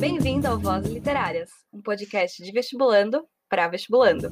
Bem-vindo 0.00 0.48
ao 0.48 0.58
Vozes 0.58 0.90
Literárias, 0.90 1.50
um 1.70 1.82
podcast 1.82 2.42
de 2.42 2.50
vestibulando 2.52 3.22
para 3.50 3.68
vestibulando. 3.68 4.28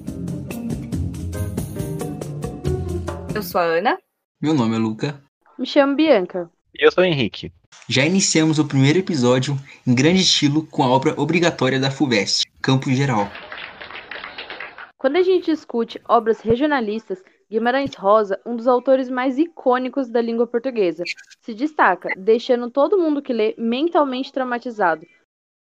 Eu 3.35 3.43
sou 3.43 3.61
a 3.61 3.65
Ana. 3.65 3.99
Meu 4.41 4.55
nome 4.55 4.77
é 4.77 4.79
Luca. 4.79 5.23
Me 5.59 5.67
chamo 5.67 5.95
Bianca. 5.95 6.51
E 6.75 6.87
eu 6.87 6.91
sou 6.91 7.05
o 7.05 7.07
Henrique. 7.07 7.53
Já 7.87 8.03
iniciamos 8.03 8.59
o 8.59 8.67
primeiro 8.67 9.01
episódio 9.01 9.59
em 9.87 9.95
grande 9.95 10.23
estilo 10.23 10.67
com 10.67 10.83
a 10.83 10.89
obra 10.89 11.13
obrigatória 11.21 11.79
da 11.79 11.91
FUVEST, 11.91 12.47
Campo 12.63 12.91
Geral. 12.91 13.29
Quando 14.97 15.17
a 15.17 15.23
gente 15.23 15.51
discute 15.51 16.01
obras 16.09 16.41
regionalistas, 16.41 17.23
Guimarães 17.51 17.95
Rosa, 17.95 18.41
um 18.47 18.57
dos 18.57 18.67
autores 18.67 19.11
mais 19.11 19.37
icônicos 19.37 20.09
da 20.09 20.23
língua 20.23 20.47
portuguesa, 20.47 21.05
se 21.43 21.53
destaca, 21.53 22.09
deixando 22.17 22.71
todo 22.71 22.99
mundo 22.99 23.21
que 23.21 23.35
lê 23.35 23.55
mentalmente 23.59 24.33
traumatizado. 24.33 25.07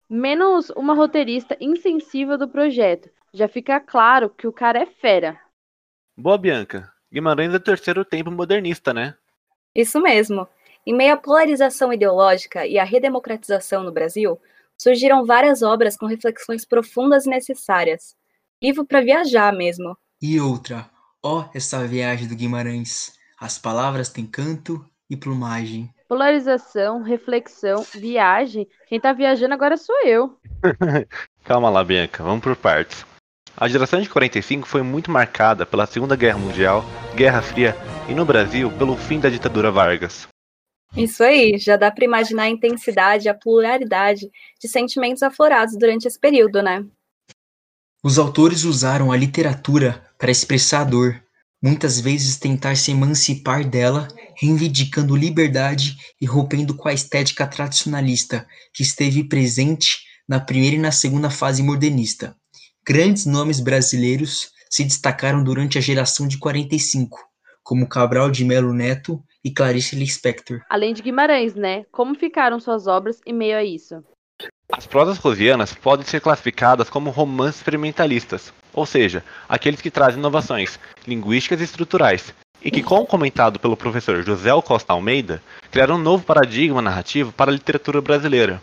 Menos 0.09 0.70
uma 0.70 0.93
roteirista 0.93 1.57
insensível 1.59 2.38
do 2.38 2.48
projeto. 2.48 3.09
Já 3.34 3.48
fica 3.48 3.79
claro 3.79 4.29
que 4.29 4.48
o 4.48 4.53
cara 4.53 4.79
é 4.79 4.85
fera. 4.85 5.39
Boa, 6.15 6.38
Bianca. 6.38 6.91
Guimarães 7.11 7.53
é 7.53 7.57
o 7.57 7.59
terceiro 7.59 8.05
tempo 8.05 8.31
modernista, 8.31 8.93
né? 8.93 9.15
Isso 9.75 9.99
mesmo. 10.01 10.48
Em 10.85 10.95
meio 10.95 11.13
à 11.13 11.17
polarização 11.17 11.91
ideológica 11.91 12.65
e 12.65 12.79
à 12.79 12.84
redemocratização 12.84 13.84
no 13.84 13.91
Brasil, 13.91 14.39
surgiram 14.77 15.25
várias 15.25 15.62
obras 15.62 15.98
com 15.98 16.05
reflexões 16.05 16.63
profundas 16.63 17.26
e 17.26 17.29
necessárias. 17.29 18.15
Livro 18.63 18.85
para 18.85 19.01
viajar 19.01 19.53
mesmo. 19.53 19.98
E 20.21 20.39
outra, 20.39 20.89
ó 21.21 21.49
essa 21.53 21.85
viagem 21.85 22.27
do 22.27 22.35
Guimarães. 22.35 23.13
As 23.39 23.59
palavras 23.59 24.09
têm 24.09 24.26
canto 24.26 24.84
e 25.09 25.17
plumagem. 25.17 25.93
Polarização, 26.07 27.02
reflexão, 27.02 27.85
viagem. 27.93 28.67
Quem 28.88 28.99
tá 28.99 29.11
viajando 29.11 29.53
agora 29.53 29.75
sou 29.75 29.95
eu. 30.05 30.37
Calma 31.43 31.70
lá, 31.70 31.84
Bianca, 31.84 32.23
vamos 32.23 32.41
por 32.41 32.55
partes. 32.55 33.05
A 33.55 33.68
geração 33.68 33.99
de 33.99 34.07
45 34.07 34.67
foi 34.67 34.84
muito 34.84 35.12
marcada 35.12 35.65
pela 35.65 35.85
Segunda 35.85 36.15
Guerra 36.15 36.37
Mundial, 36.37 36.85
Guerra 37.15 37.41
Fria 37.41 37.76
e, 38.07 38.13
no 38.13 38.23
Brasil, 38.23 38.71
pelo 38.77 38.95
fim 38.95 39.20
da 39.20 39.29
ditadura 39.29 39.71
Vargas. 39.71 40.27
Isso 40.95 41.23
aí, 41.23 41.57
já 41.57 41.76
dá 41.76 41.91
para 41.91 42.05
imaginar 42.05 42.43
a 42.43 42.49
intensidade 42.49 43.26
e 43.26 43.29
a 43.29 43.34
pluralidade 43.34 44.29
de 44.62 44.67
sentimentos 44.70 45.23
aflorados 45.23 45.76
durante 45.77 46.07
esse 46.07 46.20
período, 46.20 46.62
né? 46.62 46.85
Os 48.04 48.17
autores 48.17 48.63
usaram 48.63 49.12
a 49.12 49.17
literatura 49.17 50.05
para 50.17 50.32
expressar 50.32 50.82
a 50.82 50.85
dor, 50.85 51.21
muitas 51.62 52.00
vezes 52.00 52.38
tentar 52.38 52.76
se 52.76 52.91
emancipar 52.91 53.68
dela, 53.68 54.08
reivindicando 54.36 55.16
liberdade 55.16 55.98
e 56.22 56.26
rompendo 56.26 56.76
com 56.76 56.88
a 56.88 56.94
estética 56.94 57.48
tradicionalista 57.48 58.48
que 58.74 58.84
esteve 58.84 59.24
presente 59.24 59.98
na 60.28 60.40
primeira 60.40 60.76
e 60.76 60.80
na 60.80 60.91
segunda 60.91 61.30
fase 61.30 61.63
modernista. 61.63 62.35
Grandes 62.85 63.26
nomes 63.26 63.60
brasileiros 63.60 64.52
se 64.69 64.84
destacaram 64.84 65.44
durante 65.44 65.78
a 65.78 65.81
geração 65.81 66.28
de 66.28 66.38
45, 66.38 67.18
como 67.63 67.88
Cabral 67.88 68.30
de 68.30 68.46
Melo 68.46 68.74
Neto 68.74 69.22
e 69.44 69.52
Clarice 69.52 69.96
Lispector. 69.96 70.62
Além 70.69 70.94
de 70.94 71.02
Guimarães, 71.02 71.56
né? 71.56 71.85
Como 71.91 72.16
ficaram 72.16 72.59
suas 72.59 72.88
obras 72.88 73.19
em 73.25 73.34
meio 73.34 73.58
a 73.58 73.63
isso? 73.63 74.03
As 74.72 74.85
prosas 74.85 75.18
rosianas 75.18 75.74
podem 75.74 76.06
ser 76.06 76.22
classificadas 76.22 76.90
como 76.90 77.09
romances 77.09 77.58
experimentalistas, 77.58 78.53
ou 78.78 78.85
seja, 78.85 79.23
aqueles 79.50 79.81
que 79.81 79.89
trazem 79.89 80.19
inovações 80.19 80.79
linguísticas 81.07 81.59
e 81.59 81.63
estruturais, 81.63 82.31
e 82.63 82.69
que, 82.69 82.83
como 82.83 83.07
comentado 83.07 83.59
pelo 83.59 83.75
professor 83.75 84.22
José 84.23 84.51
Costa 84.63 84.94
Almeida, 84.94 85.41
criaram 85.72 85.95
um 85.95 86.01
novo 86.01 86.23
paradigma 86.23 86.79
narrativo 86.79 87.31
para 87.31 87.50
a 87.50 87.53
literatura 87.53 88.01
brasileira. 88.01 88.61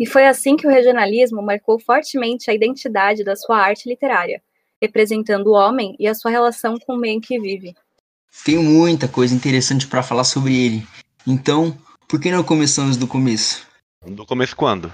E 0.00 0.04
foi 0.04 0.26
assim 0.26 0.56
que 0.56 0.66
o 0.66 0.70
regionalismo 0.70 1.40
marcou 1.40 1.78
fortemente 1.78 2.50
a 2.50 2.54
identidade 2.54 3.22
da 3.22 3.36
sua 3.36 3.56
arte 3.56 3.88
literária, 3.88 4.42
representando 4.82 5.46
o 5.46 5.52
homem 5.52 5.94
e 5.96 6.08
a 6.08 6.14
sua 6.14 6.32
relação 6.32 6.76
com 6.80 6.94
o 6.94 6.98
meio 6.98 7.14
em 7.14 7.20
que 7.20 7.38
vive. 7.38 7.76
Tenho 8.44 8.64
muita 8.64 9.06
coisa 9.06 9.32
interessante 9.32 9.86
para 9.86 10.02
falar 10.02 10.24
sobre 10.24 10.54
ele. 10.54 10.86
Então, 11.24 11.76
por 12.08 12.20
que 12.20 12.32
não 12.32 12.42
começamos 12.42 12.96
do 12.96 13.06
começo? 13.06 13.64
Do 14.04 14.26
começo 14.26 14.56
quando? 14.56 14.92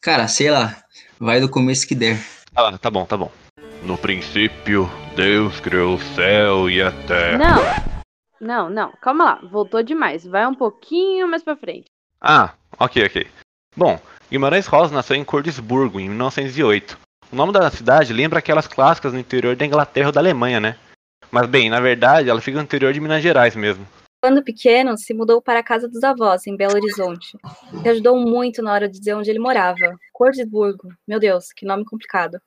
Cara, 0.00 0.28
sei 0.28 0.50
lá. 0.50 0.82
Vai 1.18 1.40
do 1.40 1.48
começo 1.48 1.86
que 1.86 1.94
der. 1.94 2.18
Ah, 2.54 2.78
tá 2.78 2.90
bom, 2.90 3.04
tá 3.04 3.18
bom. 3.18 3.30
No 3.86 3.96
princípio, 3.96 4.90
Deus 5.14 5.60
criou 5.60 5.94
o 5.94 6.00
céu 6.00 6.68
e 6.68 6.82
a 6.82 6.90
terra. 7.06 7.38
Não! 7.38 7.96
Não, 8.40 8.68
não, 8.68 8.92
calma 9.00 9.24
lá. 9.24 9.40
Voltou 9.48 9.80
demais. 9.80 10.26
Vai 10.26 10.44
um 10.44 10.54
pouquinho 10.54 11.28
mais 11.28 11.44
pra 11.44 11.54
frente. 11.54 11.86
Ah, 12.20 12.54
ok, 12.80 13.06
ok. 13.06 13.28
Bom, 13.76 13.96
Guimarães 14.28 14.66
Rosa 14.66 14.92
nasceu 14.92 15.14
em 15.14 15.22
Cordesburgo, 15.22 16.00
em 16.00 16.08
1908. 16.08 16.98
O 17.32 17.36
nome 17.36 17.52
da 17.52 17.70
cidade 17.70 18.12
lembra 18.12 18.40
aquelas 18.40 18.66
clássicas 18.66 19.12
no 19.12 19.20
interior 19.20 19.54
da 19.54 19.64
Inglaterra 19.64 20.08
ou 20.08 20.12
da 20.12 20.20
Alemanha, 20.20 20.58
né? 20.58 20.76
Mas 21.30 21.46
bem, 21.46 21.70
na 21.70 21.78
verdade, 21.78 22.28
ela 22.28 22.40
fica 22.40 22.58
no 22.58 22.64
interior 22.64 22.92
de 22.92 23.00
Minas 23.00 23.22
Gerais 23.22 23.54
mesmo. 23.54 23.86
Quando 24.20 24.42
pequeno, 24.42 24.98
se 24.98 25.14
mudou 25.14 25.40
para 25.40 25.60
a 25.60 25.64
casa 25.64 25.88
dos 25.88 26.02
avós, 26.02 26.44
em 26.48 26.56
Belo 26.56 26.74
Horizonte, 26.74 27.38
que 27.84 27.88
ajudou 27.88 28.16
muito 28.16 28.60
na 28.62 28.72
hora 28.72 28.88
de 28.88 28.98
dizer 28.98 29.14
onde 29.14 29.30
ele 29.30 29.38
morava. 29.38 29.96
Cordesburgo. 30.12 30.88
Meu 31.06 31.20
Deus, 31.20 31.52
que 31.54 31.64
nome 31.64 31.84
complicado. 31.84 32.40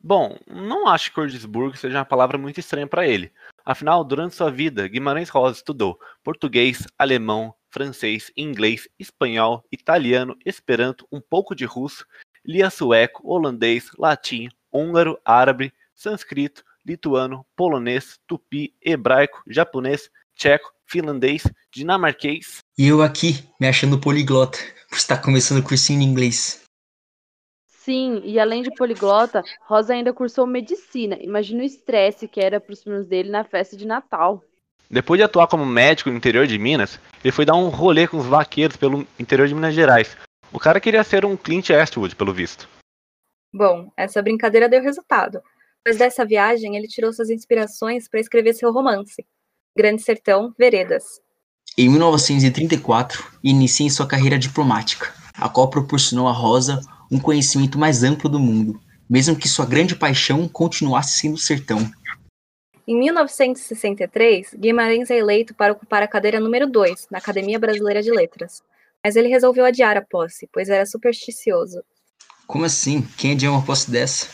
Bom, 0.00 0.38
não 0.46 0.86
acho 0.86 1.08
que 1.08 1.16
Cordesburgo 1.16 1.76
seja 1.76 1.98
uma 1.98 2.04
palavra 2.04 2.38
muito 2.38 2.60
estranha 2.60 2.86
para 2.86 3.06
ele. 3.06 3.32
Afinal, 3.64 4.04
durante 4.04 4.34
sua 4.34 4.50
vida, 4.50 4.86
Guimarães 4.86 5.28
Rosa 5.28 5.56
estudou 5.56 5.98
português, 6.22 6.86
alemão, 6.96 7.52
francês, 7.70 8.30
inglês, 8.36 8.88
espanhol, 8.98 9.64
italiano, 9.70 10.36
esperanto, 10.46 11.06
um 11.10 11.20
pouco 11.20 11.54
de 11.54 11.64
russo, 11.64 12.06
lia 12.44 12.70
sueco, 12.70 13.22
holandês, 13.24 13.90
latim, 13.98 14.48
húngaro, 14.72 15.18
árabe, 15.24 15.72
sânscrito, 15.94 16.62
lituano, 16.86 17.44
polonês, 17.56 18.18
tupi, 18.26 18.74
hebraico, 18.80 19.42
japonês, 19.46 20.08
tcheco, 20.34 20.72
finlandês, 20.86 21.42
dinamarquês. 21.72 22.58
E 22.78 22.86
eu 22.86 23.02
aqui, 23.02 23.44
me 23.60 23.66
achando 23.66 24.00
poliglota, 24.00 24.58
por 24.88 24.96
estar 24.96 25.18
começando 25.18 25.58
o 25.58 25.62
cursinho 25.62 26.00
em 26.00 26.04
inglês. 26.04 26.62
Sim, 27.88 28.20
e 28.22 28.38
além 28.38 28.62
de 28.62 28.70
poliglota, 28.74 29.42
Rosa 29.62 29.94
ainda 29.94 30.12
cursou 30.12 30.46
medicina. 30.46 31.16
Imagina 31.22 31.62
o 31.62 31.64
estresse 31.64 32.28
que 32.28 32.38
era 32.38 32.60
para 32.60 32.74
os 32.74 32.84
primos 32.84 33.06
dele 33.06 33.30
na 33.30 33.44
festa 33.44 33.78
de 33.78 33.86
Natal. 33.86 34.44
Depois 34.90 35.16
de 35.16 35.24
atuar 35.24 35.46
como 35.46 35.64
médico 35.64 36.10
no 36.10 36.16
interior 36.18 36.46
de 36.46 36.58
Minas, 36.58 37.00
ele 37.24 37.32
foi 37.32 37.46
dar 37.46 37.54
um 37.54 37.70
rolê 37.70 38.06
com 38.06 38.18
os 38.18 38.26
vaqueiros 38.26 38.76
pelo 38.76 39.08
interior 39.18 39.48
de 39.48 39.54
Minas 39.54 39.74
Gerais. 39.74 40.18
O 40.52 40.58
cara 40.58 40.80
queria 40.80 41.02
ser 41.02 41.24
um 41.24 41.34
Clint 41.34 41.70
Eastwood, 41.70 42.14
pelo 42.14 42.30
visto. 42.30 42.68
Bom, 43.54 43.90
essa 43.96 44.20
brincadeira 44.20 44.68
deu 44.68 44.82
resultado. 44.82 45.40
Pois 45.82 45.96
dessa 45.96 46.26
viagem 46.26 46.76
ele 46.76 46.88
tirou 46.88 47.10
suas 47.10 47.30
inspirações 47.30 48.06
para 48.06 48.20
escrever 48.20 48.52
seu 48.52 48.70
romance, 48.70 49.26
Grande 49.74 50.02
Sertão, 50.02 50.52
Veredas. 50.58 51.04
Em 51.78 51.88
1934, 51.88 53.24
inicia 53.42 53.86
em 53.86 53.90
sua 53.90 54.06
carreira 54.06 54.38
diplomática, 54.38 55.10
a 55.32 55.48
qual 55.48 55.70
proporcionou 55.70 56.28
a 56.28 56.32
Rosa 56.32 56.82
um 57.10 57.18
conhecimento 57.18 57.78
mais 57.78 58.02
amplo 58.02 58.28
do 58.28 58.38
mundo, 58.38 58.80
mesmo 59.08 59.36
que 59.36 59.48
sua 59.48 59.66
grande 59.66 59.96
paixão 59.96 60.48
continuasse 60.48 61.18
sendo 61.18 61.34
o 61.34 61.38
sertão. 61.38 61.90
Em 62.86 62.98
1963, 62.98 64.54
Guimarães 64.54 65.10
é 65.10 65.18
eleito 65.18 65.54
para 65.54 65.72
ocupar 65.72 66.02
a 66.02 66.08
cadeira 66.08 66.40
número 66.40 66.66
2 66.66 67.08
na 67.10 67.18
Academia 67.18 67.58
Brasileira 67.58 68.02
de 68.02 68.10
Letras, 68.10 68.62
mas 69.04 69.14
ele 69.14 69.28
resolveu 69.28 69.64
adiar 69.64 69.96
a 69.96 70.02
posse, 70.02 70.48
pois 70.52 70.68
era 70.68 70.86
supersticioso. 70.86 71.82
Como 72.46 72.64
assim? 72.64 73.02
Quem 73.18 73.32
adia 73.32 73.50
uma 73.50 73.64
posse 73.64 73.90
dessa? 73.90 74.26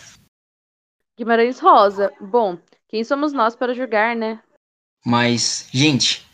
Guimarães 1.19 1.59
Rosa. 1.59 2.12
Bom, 2.21 2.56
quem 2.89 3.03
somos 3.03 3.33
nós 3.33 3.56
para 3.56 3.75
julgar, 3.75 4.15
né? 4.15 4.41
Mas, 5.05 5.69
gente, 5.73 6.25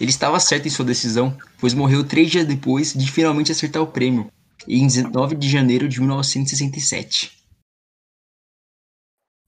ele 0.00 0.10
estava 0.10 0.38
certo 0.40 0.66
em 0.66 0.70
sua 0.70 0.84
decisão, 0.84 1.36
pois 1.58 1.74
morreu 1.74 2.06
três 2.06 2.30
dias 2.30 2.46
depois 2.46 2.92
de 2.94 3.10
finalmente 3.10 3.52
acertar 3.52 3.82
o 3.82 3.86
prêmio, 3.86 4.30
em 4.68 4.86
19 4.86 5.36
de 5.36 5.48
janeiro 5.48 5.88
de 5.88 6.00
1967. 6.00 7.44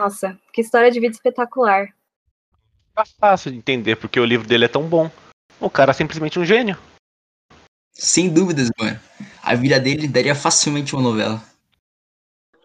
Nossa, 0.01 0.39
que 0.53 0.61
história 0.61 0.91
de 0.91 1.01
vida 1.01 1.15
espetacular. 1.15 1.95
Tá 2.95 3.05
fácil 3.19 3.51
de 3.51 3.59
entender 3.59 3.97
porque 3.97 4.21
o 4.21 4.25
livro 4.25 4.47
dele 4.47 4.67
é 4.67 4.69
tão 4.69 4.89
bom. 4.89 5.11
O 5.61 5.71
cara 5.71 5.91
é 5.91 5.95
simplesmente 5.95 6.39
um 6.39 6.45
gênio. 6.45 6.77
Sem 7.93 8.33
dúvidas, 8.33 8.71
mano. 8.79 9.01
A 9.43 9.55
vida 9.55 9.81
dele 9.81 10.07
daria 10.07 10.35
facilmente 10.35 10.95
uma 10.95 11.03
novela. 11.03 11.43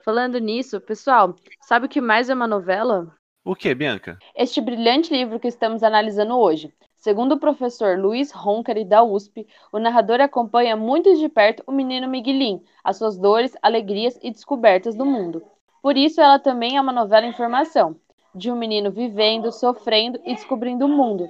Falando 0.04 0.40
nisso, 0.40 0.82
pessoal, 0.82 1.36
sabe 1.62 1.86
o 1.86 1.90
que 1.90 2.02
mais 2.02 2.30
é 2.30 2.34
uma 2.34 2.48
novela? 2.48 3.16
O 3.46 3.56
que, 3.56 3.74
Bianca? 3.74 4.20
Este 4.36 4.60
brilhante 4.60 5.14
livro 5.14 5.40
que 5.40 5.48
estamos 5.48 5.84
analisando 5.84 6.38
hoje. 6.38 6.74
Segundo 7.02 7.32
o 7.32 7.40
professor 7.40 7.98
Luiz 7.98 8.32
Roncari, 8.32 8.86
da 8.86 9.02
USP, 9.04 9.48
o 9.74 9.80
narrador 9.80 10.22
acompanha 10.22 10.78
muito 10.78 11.18
de 11.18 11.28
perto 11.28 11.64
o 11.66 11.72
menino 11.72 12.08
Miguelin, 12.08 12.62
as 12.84 12.98
suas 12.98 13.18
dores, 13.18 13.58
alegrias 13.60 14.20
e 14.22 14.30
descobertas 14.30 14.96
do 14.96 15.04
mundo. 15.04 15.42
Por 15.82 15.98
isso, 15.98 16.22
ela 16.22 16.38
também 16.38 16.78
é 16.78 16.82
uma 16.82 16.94
novela 16.94 17.26
em 17.26 17.34
formação, 17.34 17.96
de 18.36 18.52
um 18.52 18.56
menino 18.56 18.92
vivendo, 18.92 19.52
sofrendo 19.52 20.20
e 20.24 20.36
descobrindo 20.36 20.86
o 20.86 20.90
mundo. 20.90 21.28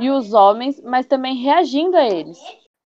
E 0.00 0.08
os 0.08 0.32
homens, 0.32 0.80
mas 0.82 1.04
também 1.04 1.36
reagindo 1.36 1.94
a 1.94 2.06
eles. 2.06 2.38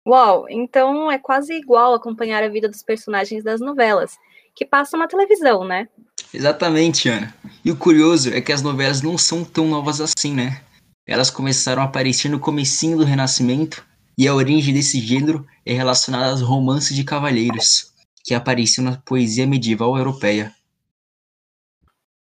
Uau, 0.06 0.46
então 0.48 1.10
é 1.10 1.18
quase 1.18 1.52
igual 1.52 1.94
acompanhar 1.94 2.44
a 2.44 2.48
vida 2.48 2.68
dos 2.68 2.84
personagens 2.84 3.42
das 3.42 3.60
novelas, 3.60 4.16
que 4.54 4.64
passam 4.64 5.00
na 5.00 5.08
televisão, 5.08 5.64
né? 5.64 5.88
Exatamente, 6.32 7.08
Ana. 7.08 7.34
E 7.64 7.72
o 7.72 7.76
curioso 7.76 8.32
é 8.32 8.40
que 8.40 8.52
as 8.52 8.62
novelas 8.62 9.02
não 9.02 9.18
são 9.18 9.44
tão 9.44 9.66
novas 9.66 10.00
assim, 10.00 10.32
né? 10.32 10.60
Elas 11.06 11.30
começaram 11.30 11.82
a 11.82 11.84
aparecer 11.84 12.30
no 12.30 12.40
comecinho 12.40 12.96
do 12.96 13.04
Renascimento 13.04 13.86
e 14.16 14.26
a 14.26 14.34
origem 14.34 14.72
desse 14.72 14.98
gênero 15.00 15.46
é 15.66 15.74
relacionada 15.74 16.30
aos 16.30 16.40
romances 16.40 16.96
de 16.96 17.04
cavalheiros, 17.04 17.92
que 18.24 18.34
apareciam 18.34 18.84
na 18.84 18.96
poesia 18.96 19.46
medieval 19.46 19.98
europeia. 19.98 20.54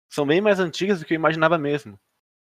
São 0.09 0.25
bem 0.25 0.41
mais 0.41 0.59
antigas 0.59 0.99
do 0.99 1.05
que 1.05 1.13
eu 1.13 1.17
imaginava 1.17 1.57
mesmo. 1.57 1.99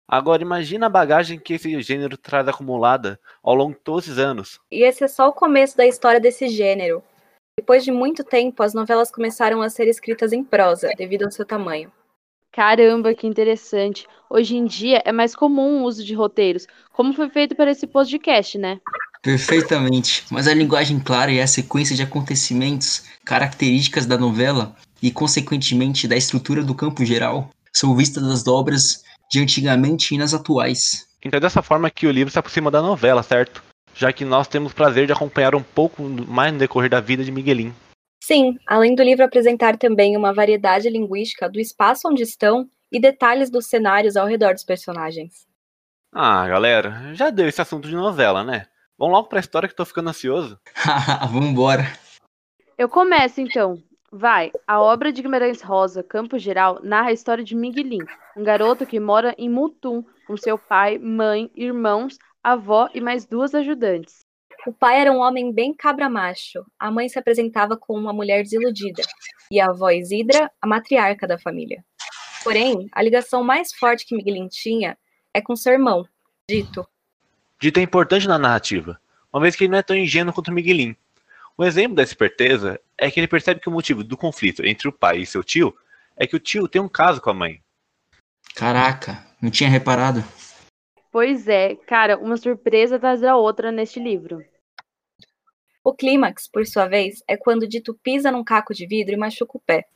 Agora 0.07 0.41
imagina 0.41 0.85
a 0.85 0.89
bagagem 0.89 1.39
que 1.39 1.53
esse 1.53 1.81
gênero 1.81 2.17
traz 2.17 2.47
acumulada 2.47 3.19
ao 3.43 3.55
longo 3.55 3.73
de 3.73 3.79
todos 3.79 4.05
esses 4.05 4.17
anos. 4.17 4.59
E 4.71 4.83
esse 4.83 5.03
é 5.03 5.07
só 5.07 5.27
o 5.27 5.33
começo 5.33 5.75
da 5.75 5.85
história 5.85 6.19
desse 6.19 6.47
gênero. 6.47 7.03
Depois 7.57 7.83
de 7.83 7.91
muito 7.91 8.23
tempo, 8.23 8.63
as 8.63 8.73
novelas 8.73 9.11
começaram 9.11 9.61
a 9.61 9.69
ser 9.69 9.87
escritas 9.87 10.31
em 10.31 10.43
prosa, 10.43 10.91
devido 10.97 11.23
ao 11.23 11.31
seu 11.31 11.45
tamanho. 11.45 11.91
Caramba, 12.51 13.13
que 13.13 13.25
interessante. 13.25 14.05
Hoje 14.29 14.57
em 14.57 14.65
dia 14.65 15.01
é 15.05 15.11
mais 15.11 15.33
comum 15.35 15.81
o 15.81 15.85
uso 15.85 16.03
de 16.03 16.13
roteiros, 16.13 16.67
como 16.91 17.13
foi 17.13 17.29
feito 17.29 17.55
para 17.55 17.71
esse 17.71 17.87
podcast, 17.87 18.57
né? 18.57 18.79
Perfeitamente. 19.21 20.25
Mas 20.29 20.47
a 20.47 20.53
linguagem 20.53 20.99
clara 20.99 21.31
e 21.31 21.39
a 21.39 21.47
sequência 21.47 21.95
de 21.95 22.01
acontecimentos, 22.01 23.03
características 23.23 24.05
da 24.05 24.17
novela 24.17 24.75
e, 25.01 25.11
consequentemente, 25.11 26.07
da 26.07 26.17
estrutura 26.17 26.63
do 26.63 26.75
campo 26.75 27.05
geral, 27.05 27.49
são 27.71 27.95
vistas 27.95 28.23
das 28.23 28.47
obras 28.47 29.03
de 29.31 29.39
antigamente 29.39 30.13
e 30.13 30.17
nas 30.17 30.33
atuais. 30.33 31.07
Então 31.23 31.37
é 31.37 31.41
dessa 31.41 31.61
forma 31.61 31.89
que 31.89 32.07
o 32.07 32.11
livro 32.11 32.31
se 32.31 32.39
aproxima 32.39 32.69
da 32.69 32.81
novela, 32.81 33.23
certo? 33.23 33.63
Já 33.95 34.11
que 34.11 34.25
nós 34.25 34.47
temos 34.47 34.71
o 34.71 34.75
prazer 34.75 35.05
de 35.05 35.13
acompanhar 35.13 35.55
um 35.55 35.63
pouco 35.63 36.03
mais 36.03 36.51
no 36.51 36.59
decorrer 36.59 36.89
da 36.89 36.99
vida 36.99 37.23
de 37.23 37.31
Miguelin. 37.31 37.73
Sim, 38.23 38.59
além 38.67 38.93
do 38.93 39.01
livro 39.01 39.25
apresentar 39.25 39.77
também 39.77 40.15
uma 40.15 40.33
variedade 40.33 40.87
linguística 40.87 41.49
do 41.49 41.59
espaço 41.59 42.07
onde 42.07 42.21
estão 42.21 42.69
e 42.91 42.99
detalhes 42.99 43.49
dos 43.49 43.65
cenários 43.65 44.15
ao 44.15 44.27
redor 44.27 44.53
dos 44.53 44.63
personagens. 44.63 45.47
Ah, 46.13 46.47
galera, 46.47 47.13
já 47.15 47.29
deu 47.29 47.47
esse 47.47 47.61
assunto 47.61 47.87
de 47.87 47.95
novela, 47.95 48.43
né? 48.43 48.67
Vamos 48.97 49.15
logo 49.15 49.27
pra 49.27 49.39
história 49.39 49.67
que 49.67 49.75
tô 49.75 49.83
ficando 49.85 50.09
ansioso. 50.09 50.59
Vambora. 51.31 51.83
Eu 52.77 52.87
começo 52.87 53.41
então. 53.41 53.81
Vai, 54.11 54.51
a 54.67 54.79
obra 54.81 55.11
de 55.11 55.21
Guimarães 55.21 55.61
Rosa, 55.61 56.03
Campo 56.03 56.37
Geral, 56.37 56.79
narra 56.83 57.09
a 57.09 57.13
história 57.13 57.43
de 57.43 57.55
Miguelin, 57.55 58.03
um 58.35 58.43
garoto 58.43 58.85
que 58.85 58.99
mora 58.99 59.33
em 59.37 59.49
Mutum 59.49 60.03
com 60.27 60.35
seu 60.35 60.57
pai, 60.57 60.99
mãe, 60.99 61.49
irmãos, 61.55 62.17
avó 62.43 62.89
e 62.93 62.99
mais 62.99 63.25
duas 63.25 63.55
ajudantes. 63.55 64.19
O 64.65 64.71
pai 64.71 65.01
era 65.01 65.11
um 65.11 65.19
homem 65.19 65.51
bem 65.51 65.73
cabra-macho, 65.73 66.63
a 66.77 66.91
mãe 66.91 67.09
se 67.09 67.17
apresentava 67.17 67.75
como 67.75 67.99
uma 67.99 68.13
mulher 68.13 68.43
desiludida, 68.43 69.01
e 69.49 69.59
a 69.59 69.67
avó 69.67 69.89
Isidra, 69.89 70.51
a 70.61 70.67
matriarca 70.67 71.27
da 71.27 71.39
família. 71.39 71.83
Porém, 72.43 72.87
a 72.91 73.01
ligação 73.01 73.43
mais 73.43 73.73
forte 73.73 74.05
que 74.05 74.15
Miguelin 74.15 74.47
tinha 74.47 74.97
é 75.33 75.41
com 75.41 75.55
seu 75.55 75.73
irmão, 75.73 76.05
Dito. 76.47 76.85
Dito 77.59 77.79
é 77.79 77.83
importante 77.83 78.27
na 78.27 78.37
narrativa, 78.37 78.99
uma 79.31 79.41
vez 79.41 79.55
que 79.55 79.63
ele 79.63 79.71
não 79.71 79.79
é 79.79 79.83
tão 79.83 79.95
ingênuo 79.95 80.33
quanto 80.33 80.51
Miguelin. 80.51 80.95
Um 81.57 81.63
exemplo 81.63 81.95
dessa 81.95 82.11
esperteza 82.11 82.79
é 82.97 83.09
que 83.09 83.19
ele 83.19 83.27
percebe 83.27 83.61
que 83.61 83.69
o 83.69 83.71
motivo 83.71 84.03
do 84.03 84.17
conflito 84.17 84.65
entre 84.65 84.87
o 84.87 84.91
pai 84.91 85.19
e 85.19 85.25
seu 85.25 85.43
tio 85.43 85.75
é 86.15 86.27
que 86.27 86.35
o 86.35 86.39
tio 86.39 86.67
tem 86.67 86.81
um 86.81 86.89
caso 86.89 87.21
com 87.21 87.29
a 87.29 87.33
mãe. 87.33 87.61
Caraca, 88.55 89.25
não 89.41 89.49
tinha 89.49 89.69
reparado. 89.69 90.23
Pois 91.11 91.47
é, 91.47 91.75
cara, 91.75 92.17
uma 92.17 92.37
surpresa 92.37 92.97
atrás 92.97 93.21
da 93.21 93.35
outra 93.35 93.71
neste 93.71 93.99
livro. 93.99 94.43
O 95.83 95.93
clímax, 95.93 96.47
por 96.47 96.65
sua 96.67 96.87
vez, 96.87 97.23
é 97.27 97.35
quando 97.35 97.67
Dito 97.67 97.93
pisa 98.03 98.31
num 98.31 98.43
caco 98.43 98.73
de 98.73 98.85
vidro 98.85 99.13
e 99.13 99.17
machuca 99.17 99.57
o 99.57 99.61
pé. 99.61 99.87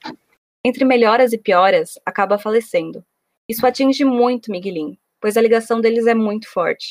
Entre 0.64 0.84
melhoras 0.84 1.32
e 1.32 1.38
pioras, 1.38 2.00
acaba 2.04 2.40
falecendo. 2.40 3.06
Isso 3.48 3.66
atinge 3.68 4.04
muito 4.04 4.52
Miguelin, 4.52 4.98
pois 5.22 5.38
a 5.38 5.42
ligação 5.42 5.80
deles 5.80 6.08
é 6.08 6.16
muito 6.16 6.50
forte. 6.50 6.90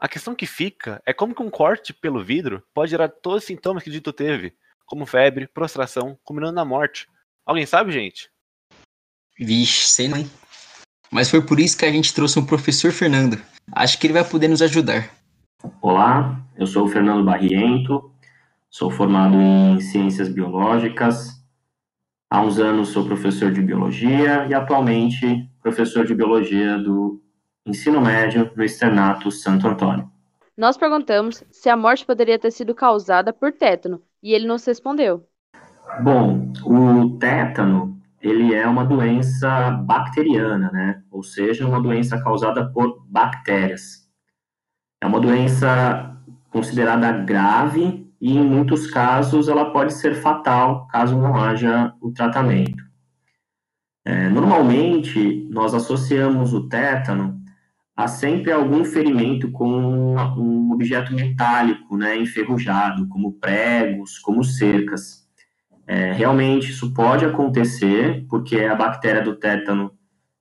A 0.00 0.08
questão 0.08 0.34
que 0.34 0.46
fica 0.46 1.02
é 1.04 1.12
como 1.12 1.34
que 1.34 1.42
um 1.42 1.50
corte 1.50 1.92
pelo 1.92 2.24
vidro 2.24 2.62
pode 2.72 2.90
gerar 2.90 3.08
todos 3.08 3.42
os 3.42 3.46
sintomas 3.46 3.82
que 3.82 3.90
Dito 3.90 4.12
teve, 4.12 4.56
como 4.86 5.04
febre, 5.04 5.46
prostração, 5.46 6.18
combinando 6.24 6.54
na 6.54 6.64
morte. 6.64 7.06
Alguém 7.44 7.66
sabe, 7.66 7.92
gente? 7.92 8.30
Vixe, 9.38 9.88
sei 9.88 10.08
não. 10.08 10.18
hein? 10.18 10.30
Mas 11.10 11.30
foi 11.30 11.44
por 11.44 11.60
isso 11.60 11.76
que 11.76 11.84
a 11.84 11.92
gente 11.92 12.14
trouxe 12.14 12.38
um 12.38 12.46
professor 12.46 12.90
Fernando. 12.90 13.40
Acho 13.72 13.98
que 13.98 14.06
ele 14.06 14.14
vai 14.14 14.24
poder 14.24 14.48
nos 14.48 14.62
ajudar. 14.62 15.10
Olá, 15.80 16.40
eu 16.56 16.66
sou 16.66 16.84
o 16.84 16.88
Fernando 16.88 17.24
Barriento, 17.24 18.10
sou 18.68 18.90
formado 18.90 19.36
em 19.36 19.80
Ciências 19.80 20.28
Biológicas. 20.28 21.42
Há 22.28 22.42
uns 22.42 22.58
anos 22.58 22.88
sou 22.88 23.06
professor 23.06 23.50
de 23.50 23.62
Biologia 23.62 24.46
e 24.46 24.52
atualmente 24.52 25.48
professor 25.62 26.04
de 26.04 26.14
Biologia 26.14 26.76
do 26.76 27.22
ensino 27.64 28.00
médio 28.00 28.50
no 28.54 28.62
Externato 28.62 29.30
Santo 29.30 29.66
Antônio. 29.66 30.10
Nós 30.56 30.76
perguntamos 30.76 31.42
se 31.50 31.68
a 31.68 31.76
morte 31.76 32.04
poderia 32.04 32.38
ter 32.38 32.50
sido 32.50 32.74
causada 32.74 33.32
por 33.32 33.52
tétano 33.52 34.02
e 34.22 34.34
ele 34.34 34.46
nos 34.46 34.64
respondeu. 34.66 35.26
Bom, 36.02 36.52
o 36.64 37.16
tétano, 37.18 37.98
ele 38.20 38.54
é 38.54 38.66
uma 38.66 38.84
doença 38.84 39.70
bacteriana, 39.70 40.70
né? 40.72 41.02
Ou 41.10 41.22
seja, 41.22 41.66
uma 41.66 41.80
doença 41.80 42.22
causada 42.22 42.70
por 42.70 43.02
bactérias. 43.08 44.03
É 45.04 45.06
uma 45.06 45.20
doença 45.20 46.16
considerada 46.48 47.12
grave 47.12 48.10
e, 48.18 48.38
em 48.38 48.42
muitos 48.42 48.86
casos, 48.86 49.48
ela 49.48 49.70
pode 49.70 49.92
ser 49.92 50.14
fatal 50.14 50.86
caso 50.86 51.14
não 51.18 51.36
haja 51.36 51.92
o 52.00 52.10
tratamento. 52.10 52.82
É, 54.02 54.30
normalmente, 54.30 55.46
nós 55.50 55.74
associamos 55.74 56.54
o 56.54 56.70
tétano 56.70 57.38
há 57.94 58.08
sempre 58.08 58.50
algum 58.50 58.82
ferimento 58.82 59.50
com 59.50 60.16
um 60.38 60.72
objeto 60.72 61.12
metálico, 61.12 61.98
né, 61.98 62.16
enferrujado, 62.16 63.06
como 63.08 63.34
pregos, 63.34 64.18
como 64.18 64.42
cercas. 64.42 65.28
É, 65.86 66.12
realmente 66.12 66.70
isso 66.70 66.94
pode 66.94 67.26
acontecer, 67.26 68.24
porque 68.30 68.60
a 68.60 68.74
bactéria 68.74 69.20
do 69.20 69.36
tétano 69.36 69.92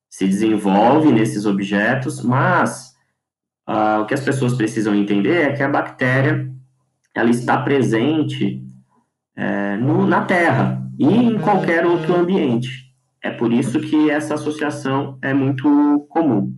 se 0.10 0.26
desenvolve 0.26 1.12
nesses 1.12 1.46
objetos, 1.46 2.24
mas 2.24 2.93
ah, 3.66 4.02
o 4.02 4.06
que 4.06 4.14
as 4.14 4.22
pessoas 4.22 4.54
precisam 4.56 4.94
entender 4.96 5.50
é 5.50 5.54
que 5.54 5.64
a 5.64 5.70
bactéria 5.70 6.52
ela 7.16 7.30
está 7.30 7.62
presente 7.62 8.62
é, 9.36 9.78
no, 9.78 10.06
na 10.06 10.26
Terra 10.26 10.82
e 10.98 11.06
em 11.06 11.40
qualquer 11.40 11.86
outro 11.86 12.16
ambiente. 12.16 12.84
É 13.22 13.32
por 13.32 13.54
isso 13.54 13.80
que 13.80 14.10
essa 14.10 14.34
associação 14.34 15.18
é 15.22 15.34
muito 15.34 16.06
comum. 16.10 16.54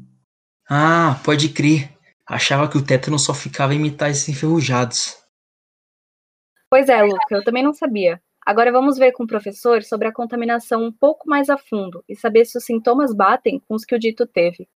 Ah, 0.70 1.20
pode 1.24 1.50
crer. 1.50 1.92
Achava 2.28 2.68
que 2.68 2.78
o 2.78 2.84
tétano 2.84 3.20
só 3.20 3.34
ficava 3.34 3.76
em 3.76 3.80
metais 3.80 4.28
enferrujados. 4.28 5.16
Pois 6.70 6.90
é, 6.90 7.04
Luca, 7.04 7.20
eu 7.30 7.44
também 7.44 7.64
não 7.64 7.74
sabia. 7.74 8.20
Agora 8.44 8.72
vamos 8.72 8.98
ver 8.98 9.12
com 9.12 9.24
o 9.24 9.28
professor 9.28 9.84
sobre 9.84 10.08
a 10.08 10.14
contaminação 10.14 10.84
um 10.84 10.92
pouco 10.92 11.30
mais 11.30 11.50
a 11.50 11.58
fundo 11.58 12.04
e 12.10 12.16
saber 12.16 12.46
se 12.46 12.58
os 12.58 12.66
sintomas 12.66 13.14
batem 13.14 13.62
com 13.68 13.76
os 13.76 13.86
que 13.86 13.96
o 13.96 14.00
dito 14.00 14.26
teve. 14.26 14.68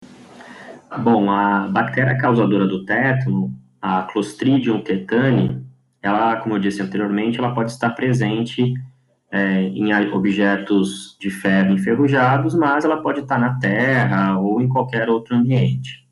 Bom, 0.97 1.29
a 1.29 1.67
bactéria 1.67 2.17
causadora 2.17 2.65
do 2.65 2.83
tétano, 2.83 3.53
a 3.79 4.03
Clostridium 4.03 4.81
tetani, 4.81 5.63
ela, 6.01 6.37
como 6.37 6.55
eu 6.55 6.59
disse 6.59 6.81
anteriormente, 6.81 7.37
ela 7.37 7.53
pode 7.53 7.71
estar 7.71 7.91
presente 7.91 8.73
é, 9.31 9.61
em 9.61 9.93
objetos 10.11 11.15
de 11.19 11.29
ferro 11.29 11.73
enferrujados, 11.73 12.55
mas 12.55 12.85
ela 12.85 13.01
pode 13.01 13.19
estar 13.19 13.37
na 13.37 13.59
terra 13.59 14.39
ou 14.39 14.59
em 14.61 14.67
qualquer 14.67 15.09
outro 15.09 15.35
ambiente. 15.35 16.07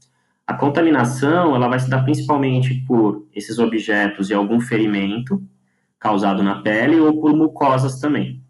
A 0.45 0.53
contaminação 0.53 1.55
ela 1.55 1.67
vai 1.67 1.79
se 1.79 1.89
dar 1.89 2.03
principalmente 2.03 2.75
por 2.87 3.27
esses 3.33 3.57
objetos 3.57 4.29
e 4.29 4.33
algum 4.33 4.59
ferimento 4.59 5.41
causado 5.99 6.43
na 6.43 6.61
pele 6.61 6.99
ou 6.99 7.19
por 7.19 7.35
mucosas 7.35 7.99
também. 7.99 8.41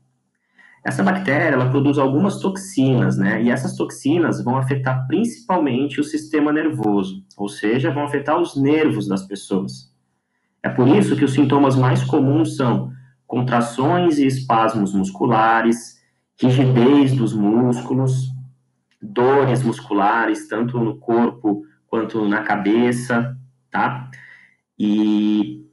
Essa 0.88 1.04
bactéria 1.04 1.54
ela 1.54 1.70
produz 1.70 1.98
algumas 1.98 2.40
toxinas, 2.40 3.18
né? 3.18 3.44
E 3.44 3.50
essas 3.50 3.76
toxinas 3.76 4.42
vão 4.42 4.56
afetar 4.56 5.06
principalmente 5.06 6.00
o 6.00 6.04
sistema 6.04 6.50
nervoso, 6.50 7.26
ou 7.36 7.50
seja, 7.50 7.92
vão 7.92 8.06
afetar 8.06 8.40
os 8.40 8.56
nervos 8.56 9.06
das 9.06 9.28
pessoas. 9.28 9.94
É 10.64 10.70
por 10.70 10.88
isso 10.88 11.18
que 11.18 11.26
os 11.26 11.34
sintomas 11.34 11.76
mais 11.76 12.06
comuns 12.06 12.56
são 12.56 12.90
contrações 13.28 14.18
e 14.18 14.26
espasmos 14.26 14.94
musculares, 14.94 16.02
rigidez 16.42 17.12
dos 17.12 17.34
músculos, 17.34 18.32
dores 19.02 19.64
musculares, 19.64 20.48
tanto 20.48 20.80
no 20.80 20.98
corpo 20.98 21.64
quanto 21.88 22.26
na 22.30 22.44
cabeça, 22.44 23.38
tá? 23.70 24.10
E 24.80 25.66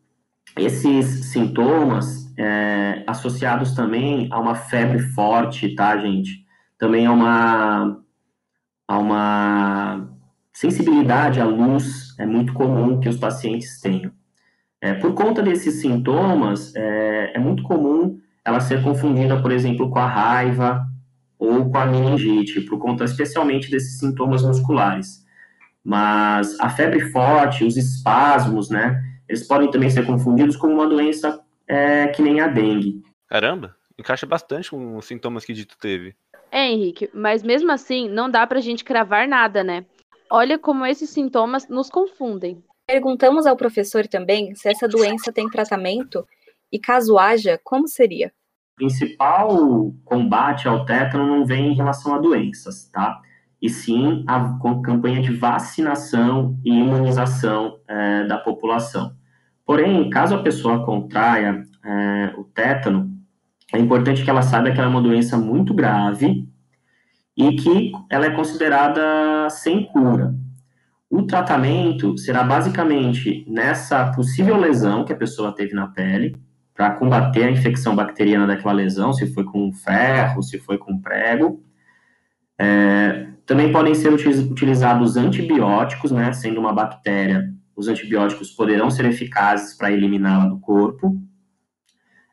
esses 0.59 1.27
sintomas, 1.27 2.24
é, 2.39 3.05
associados 3.07 3.75
também 3.75 4.29
a 4.31 4.39
uma 4.39 4.55
febre 4.55 4.99
forte, 4.99 5.75
tá, 5.75 5.97
gente? 5.97 6.45
Também 6.79 7.07
a 7.07 7.13
uma, 7.13 8.01
a 8.89 8.99
uma 8.99 10.09
sensibilidade 10.53 11.41
à 11.41 11.45
luz, 11.45 12.15
é 12.19 12.27
muito 12.27 12.53
comum 12.53 13.01
que 13.01 13.09
os 13.09 13.17
pacientes 13.17 13.81
tenham. 13.81 14.13
É, 14.81 14.95
por 14.95 15.15
conta 15.15 15.43
desses 15.43 15.81
sintomas, 15.81 16.75
é, 16.77 17.33
é 17.35 17.39
muito 17.39 17.63
comum 17.63 18.21
ela 18.45 18.61
ser 18.61 18.83
confundida, 18.83 19.41
por 19.41 19.51
exemplo, 19.51 19.89
com 19.91 19.99
a 19.99 20.07
raiva 20.07 20.87
ou 21.39 21.71
com 21.71 21.79
a 21.79 21.87
meningite, 21.87 22.61
por 22.63 22.79
conta 22.79 23.05
especialmente 23.05 23.71
desses 23.71 23.99
sintomas 23.99 24.43
musculares. 24.43 25.25
Mas 25.83 26.59
a 26.61 26.69
febre 26.69 27.11
forte, 27.11 27.65
os 27.65 27.77
espasmos, 27.77 28.71
né, 28.71 29.03
eles 29.29 29.47
podem 29.47 29.71
também 29.71 29.91
ser 29.91 30.07
confundidos 30.07 30.57
com 30.57 30.69
uma 30.69 30.87
doença 30.87 31.41
é, 31.69 32.09
que 32.09 32.23
nem 32.23 32.41
a 32.41 32.47
dengue. 32.47 33.03
Caramba, 33.29 33.75
encaixa 33.99 34.27
bastante 34.27 34.71
com 34.71 34.97
os 34.97 35.05
sintomas 35.07 35.45
que 35.45 35.53
Dito 35.53 35.77
teve. 35.79 36.15
É, 36.51 36.69
Henrique, 36.69 37.11
mas 37.13 37.43
mesmo 37.43 37.73
assim 37.73 38.09
não 38.09 38.31
dá 38.31 38.47
pra 38.47 38.61
gente 38.61 38.85
cravar 38.85 39.27
nada, 39.27 39.65
né? 39.65 39.85
Olha 40.31 40.59
como 40.59 40.87
esses 40.87 41.11
sintomas 41.11 41.69
nos 41.69 41.91
confundem. 41.91 42.63
Perguntamos 42.87 43.47
ao 43.47 43.57
professor 43.57 44.07
também 44.07 44.55
se 44.55 44.69
essa 44.69 44.87
doença 44.87 45.33
tem 45.33 45.49
tratamento 45.49 46.27
e, 46.71 46.79
caso 46.79 47.19
haja, 47.19 47.59
como 47.65 47.89
seria? 47.89 48.33
O 48.75 48.77
principal 48.77 49.93
combate 50.05 50.69
ao 50.69 50.85
tétano 50.85 51.27
não 51.27 51.47
vem 51.47 51.69
em 51.69 51.75
relação 51.75 52.15
a 52.15 52.19
doenças, 52.19 52.91
tá? 52.91 53.21
E 53.63 53.71
sim 53.71 54.25
a 54.27 54.59
campanha 54.85 55.23
de 55.23 55.33
vacinação 55.33 56.59
e 56.65 56.71
imunização 56.71 57.81
é, 57.89 58.25
da 58.25 58.39
população. 58.39 59.17
Porém, 59.65 60.11
caso 60.11 60.35
a 60.35 60.43
pessoa 60.43 60.85
contraia 60.85 61.65
é, 61.85 62.35
o 62.37 62.45
tétano, 62.45 63.11
é 63.73 63.79
importante 63.79 64.23
que 64.23 64.31
ela 64.31 64.43
saiba 64.43 64.71
que 64.71 64.79
ela 64.79 64.89
é 64.89 64.91
uma 64.91 65.03
doença 65.03 65.37
muito 65.37 65.75
grave 65.75 66.47
e 67.37 67.53
que 67.57 67.93
ela 68.11 68.27
é 68.27 68.31
considerada 68.31 69.49
sem 69.51 69.87
cura. 69.87 70.35
O 71.11 71.23
tratamento 71.23 72.17
será 72.19 72.43
basicamente 72.43 73.45
nessa 73.49 74.13
possível 74.13 74.57
lesão 74.57 75.05
que 75.05 75.13
a 75.13 75.17
pessoa 75.17 75.55
teve 75.55 75.75
na 75.75 75.87
pele, 75.87 76.37
para 76.75 76.91
combater 76.91 77.45
a 77.45 77.51
infecção 77.51 77.95
bacteriana 77.95 78.49
daquela 78.49 78.73
lesão, 78.73 79.13
se 79.13 79.33
foi 79.33 79.45
com 79.45 79.73
ferro, 79.73 80.43
se 80.43 80.59
foi 80.59 80.77
com 80.77 81.01
prego. 81.01 81.63
É, 82.59 83.29
também 83.47 83.71
podem 83.71 83.95
ser 83.95 84.13
utilizados 84.13 85.17
antibióticos, 85.17 86.11
né, 86.11 86.33
sendo 86.33 86.59
uma 86.59 86.73
bactéria, 86.73 87.53
os 87.77 87.89
antibióticos 87.89 88.51
poderão 88.51 88.91
ser 88.91 89.05
eficazes 89.07 89.77
para 89.77 89.93
eliminá-la 89.93 90.47
do 90.47 90.59
corpo. 90.61 91.21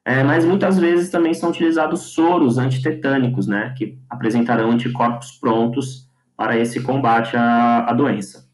É, 0.04 0.24
mas 0.24 0.44
muitas 0.44 0.80
vezes 0.80 1.10
também 1.10 1.34
são 1.34 1.50
utilizados 1.50 2.14
soros 2.14 2.58
antitetânicos, 2.58 3.48
né, 3.48 3.74
que 3.78 4.00
apresentarão 4.10 4.72
anticorpos 4.72 5.34
prontos 5.34 6.10
para 6.36 6.58
esse 6.58 6.82
combate 6.82 7.38
à, 7.38 7.86
à 7.86 7.94
doença. 7.94 8.50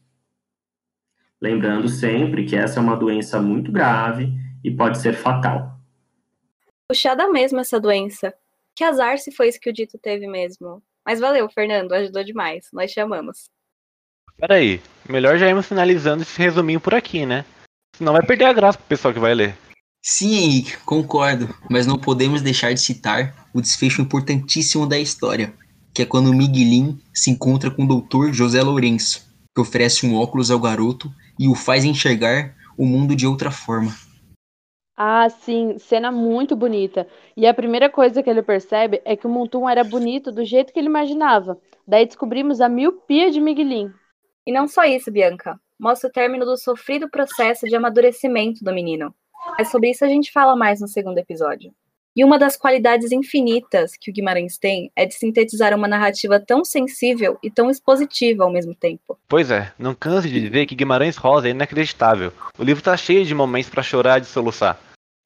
Lembrando 1.40 1.88
sempre 1.88 2.44
que 2.44 2.56
essa 2.56 2.80
é 2.80 2.82
uma 2.82 2.96
doença 2.96 3.40
muito 3.40 3.72
grave 3.72 4.32
e 4.62 4.70
pode 4.70 4.98
ser 4.98 5.14
fatal. 5.14 5.78
Puxada 6.88 7.30
mesmo 7.30 7.60
essa 7.60 7.80
doença. 7.80 8.34
Que 8.74 8.84
azar 8.84 9.18
se 9.18 9.30
foi 9.32 9.48
isso 9.48 9.60
que 9.60 9.70
o 9.70 9.72
Dito 9.72 9.98
teve 9.98 10.26
mesmo. 10.26 10.82
Mas 11.04 11.20
valeu, 11.20 11.48
Fernando, 11.48 11.92
ajudou 11.92 12.22
demais. 12.24 12.68
Nós 12.72 12.90
chamamos. 12.90 13.50
Peraí, 14.38 14.80
melhor 15.08 15.36
já 15.36 15.48
irmos 15.48 15.66
finalizando 15.66 16.22
esse 16.22 16.38
resuminho 16.38 16.80
por 16.80 16.94
aqui, 16.94 17.26
né? 17.26 17.44
Senão 17.96 18.12
vai 18.12 18.24
perder 18.24 18.44
a 18.44 18.52
graça 18.52 18.78
pro 18.78 18.86
pessoal 18.86 19.12
que 19.12 19.18
vai 19.18 19.34
ler. 19.34 19.56
Sim, 20.00 20.36
Henrique, 20.36 20.76
concordo, 20.84 21.52
mas 21.68 21.86
não 21.86 21.98
podemos 21.98 22.40
deixar 22.40 22.72
de 22.72 22.80
citar 22.80 23.48
o 23.52 23.60
desfecho 23.60 24.00
importantíssimo 24.00 24.86
da 24.86 24.96
história, 24.96 25.52
que 25.92 26.02
é 26.02 26.06
quando 26.06 26.32
Miguelin 26.32 27.00
se 27.12 27.30
encontra 27.30 27.68
com 27.68 27.82
o 27.82 27.88
doutor 27.88 28.32
José 28.32 28.62
Lourenço, 28.62 29.26
que 29.52 29.60
oferece 29.60 30.06
um 30.06 30.14
óculos 30.14 30.52
ao 30.52 30.60
garoto 30.60 31.12
e 31.36 31.48
o 31.48 31.56
faz 31.56 31.84
enxergar 31.84 32.54
o 32.76 32.86
mundo 32.86 33.16
de 33.16 33.26
outra 33.26 33.50
forma. 33.50 33.92
Ah, 34.96 35.28
sim, 35.28 35.76
cena 35.78 36.12
muito 36.12 36.54
bonita. 36.54 37.08
E 37.36 37.44
a 37.44 37.54
primeira 37.54 37.90
coisa 37.90 38.22
que 38.22 38.30
ele 38.30 38.42
percebe 38.42 39.02
é 39.04 39.16
que 39.16 39.26
o 39.26 39.30
Montum 39.30 39.68
era 39.68 39.82
bonito 39.82 40.30
do 40.30 40.44
jeito 40.44 40.72
que 40.72 40.78
ele 40.78 40.88
imaginava. 40.88 41.58
Daí 41.86 42.06
descobrimos 42.06 42.60
a 42.60 42.68
miopia 42.68 43.30
de 43.30 43.40
Miguelin. 43.40 43.92
E 44.48 44.50
não 44.50 44.66
só 44.66 44.84
isso, 44.84 45.10
Bianca. 45.10 45.60
Mostra 45.78 46.08
o 46.08 46.10
término 46.10 46.46
do 46.46 46.56
sofrido 46.56 47.06
processo 47.10 47.66
de 47.66 47.76
amadurecimento 47.76 48.64
do 48.64 48.72
menino. 48.72 49.14
Mas 49.58 49.70
sobre 49.70 49.90
isso 49.90 50.06
a 50.06 50.08
gente 50.08 50.32
fala 50.32 50.56
mais 50.56 50.80
no 50.80 50.88
segundo 50.88 51.18
episódio. 51.18 51.70
E 52.16 52.24
uma 52.24 52.38
das 52.38 52.56
qualidades 52.56 53.12
infinitas 53.12 53.92
que 54.00 54.10
o 54.10 54.14
Guimarães 54.14 54.56
tem 54.56 54.90
é 54.96 55.04
de 55.04 55.12
sintetizar 55.12 55.74
uma 55.74 55.86
narrativa 55.86 56.40
tão 56.40 56.64
sensível 56.64 57.36
e 57.42 57.50
tão 57.50 57.68
expositiva 57.68 58.42
ao 58.42 58.50
mesmo 58.50 58.74
tempo. 58.74 59.18
Pois 59.28 59.50
é, 59.50 59.70
não 59.78 59.94
canse 59.94 60.30
de 60.30 60.40
dizer 60.40 60.64
que 60.64 60.74
Guimarães 60.74 61.18
Rosa 61.18 61.48
é 61.48 61.50
inacreditável. 61.50 62.32
O 62.58 62.64
livro 62.64 62.80
está 62.80 62.96
cheio 62.96 63.26
de 63.26 63.34
momentos 63.34 63.68
para 63.68 63.82
chorar 63.82 64.18
e 64.22 64.24
soluçar. 64.24 64.80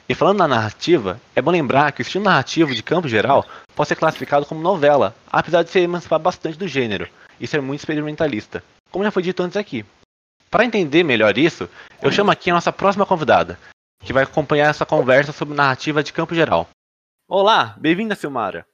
E 0.08 0.16
falando 0.16 0.38
na 0.38 0.48
narrativa, 0.48 1.20
é 1.36 1.40
bom 1.40 1.52
lembrar 1.52 1.92
que 1.92 2.00
o 2.00 2.02
estilo 2.02 2.24
narrativo 2.24 2.74
de 2.74 2.82
campo 2.82 3.06
geral 3.06 3.46
pode 3.76 3.88
ser 3.88 3.94
classificado 3.94 4.46
como 4.46 4.60
novela, 4.60 5.14
apesar 5.30 5.62
de 5.62 5.70
se 5.70 5.78
emancipar 5.78 6.18
bastante 6.18 6.58
do 6.58 6.66
gênero 6.66 7.08
e 7.42 7.46
ser 7.48 7.60
muito 7.60 7.80
experimentalista, 7.80 8.62
como 8.88 9.02
já 9.02 9.10
foi 9.10 9.24
dito 9.24 9.42
antes 9.42 9.56
aqui. 9.56 9.84
Para 10.48 10.64
entender 10.64 11.02
melhor 11.02 11.36
isso, 11.36 11.68
eu 12.00 12.12
chamo 12.12 12.30
aqui 12.30 12.50
a 12.50 12.54
nossa 12.54 12.72
próxima 12.72 13.04
convidada, 13.04 13.58
que 13.98 14.12
vai 14.12 14.22
acompanhar 14.22 14.70
essa 14.70 14.86
conversa 14.86 15.32
sobre 15.32 15.56
narrativa 15.56 16.04
de 16.04 16.12
campo 16.12 16.36
geral. 16.36 16.68
Olá, 17.28 17.74
bem-vinda, 17.80 18.14
Silmara. 18.14 18.64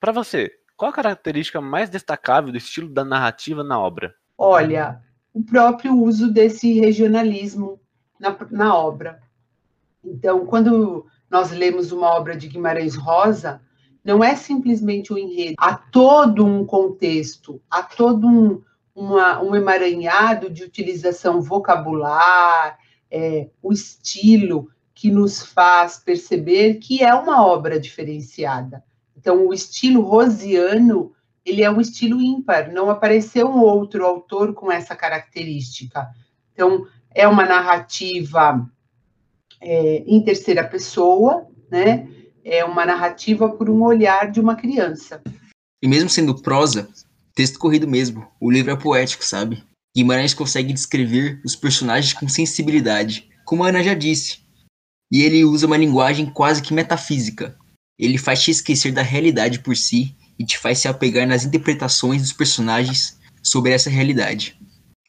Para 0.00 0.10
você, 0.10 0.50
qual 0.74 0.90
a 0.90 0.94
característica 0.94 1.60
mais 1.60 1.90
destacável 1.90 2.50
do 2.50 2.56
estilo 2.56 2.88
da 2.88 3.04
narrativa 3.04 3.62
na 3.62 3.78
obra? 3.78 4.14
Olha, 4.38 5.02
o 5.34 5.44
próprio 5.44 5.94
uso 5.94 6.32
desse 6.32 6.80
regionalismo 6.80 7.78
na, 8.18 8.34
na 8.50 8.74
obra. 8.74 9.20
Então, 10.02 10.46
quando 10.46 11.06
nós 11.28 11.50
lemos 11.50 11.92
uma 11.92 12.08
obra 12.08 12.34
de 12.34 12.48
Guimarães 12.48 12.94
Rosa, 12.94 13.60
não 14.04 14.22
é 14.22 14.34
simplesmente 14.36 15.12
o 15.12 15.16
um 15.16 15.18
enredo, 15.18 15.54
há 15.58 15.74
todo 15.74 16.44
um 16.44 16.64
contexto, 16.64 17.60
há 17.70 17.82
todo 17.82 18.26
um, 18.26 18.62
uma, 18.94 19.42
um 19.42 19.54
emaranhado 19.54 20.50
de 20.50 20.64
utilização 20.64 21.40
vocabular, 21.40 22.78
é, 23.10 23.48
o 23.62 23.72
estilo, 23.72 24.70
que 24.94 25.12
nos 25.12 25.44
faz 25.44 25.96
perceber 25.96 26.74
que 26.74 27.04
é 27.04 27.14
uma 27.14 27.46
obra 27.46 27.78
diferenciada. 27.78 28.82
Então, 29.16 29.46
o 29.46 29.54
estilo 29.54 30.00
rosiano, 30.00 31.12
ele 31.44 31.62
é 31.62 31.70
um 31.70 31.80
estilo 31.80 32.20
ímpar, 32.20 32.72
não 32.72 32.90
apareceu 32.90 33.48
um 33.48 33.60
outro 33.60 34.04
autor 34.04 34.54
com 34.54 34.72
essa 34.72 34.96
característica. 34.96 36.08
Então, 36.52 36.84
é 37.14 37.28
uma 37.28 37.46
narrativa 37.46 38.68
é, 39.60 40.02
em 40.04 40.20
terceira 40.20 40.64
pessoa, 40.64 41.46
né? 41.70 42.08
É 42.50 42.64
uma 42.64 42.86
narrativa 42.86 43.46
por 43.46 43.68
um 43.68 43.82
olhar 43.82 44.30
de 44.30 44.40
uma 44.40 44.56
criança. 44.56 45.22
E 45.82 45.86
mesmo 45.86 46.08
sendo 46.08 46.40
prosa, 46.40 46.88
texto 47.34 47.58
corrido 47.58 47.86
mesmo, 47.86 48.26
o 48.40 48.50
livro 48.50 48.72
é 48.72 48.76
poético, 48.76 49.22
sabe? 49.22 49.62
Guimarães 49.94 50.32
consegue 50.32 50.72
descrever 50.72 51.42
os 51.44 51.54
personagens 51.54 52.14
com 52.14 52.26
sensibilidade, 52.26 53.28
como 53.44 53.64
a 53.64 53.68
Ana 53.68 53.82
já 53.82 53.92
disse, 53.92 54.40
e 55.12 55.22
ele 55.22 55.44
usa 55.44 55.66
uma 55.66 55.76
linguagem 55.76 56.24
quase 56.24 56.62
que 56.62 56.72
metafísica. 56.72 57.54
Ele 57.98 58.16
faz 58.16 58.42
te 58.42 58.50
esquecer 58.50 58.92
da 58.92 59.02
realidade 59.02 59.58
por 59.58 59.76
si 59.76 60.16
e 60.38 60.44
te 60.44 60.56
faz 60.56 60.78
se 60.78 60.88
apegar 60.88 61.26
nas 61.26 61.44
interpretações 61.44 62.22
dos 62.22 62.32
personagens 62.32 63.18
sobre 63.42 63.72
essa 63.72 63.90
realidade. 63.90 64.58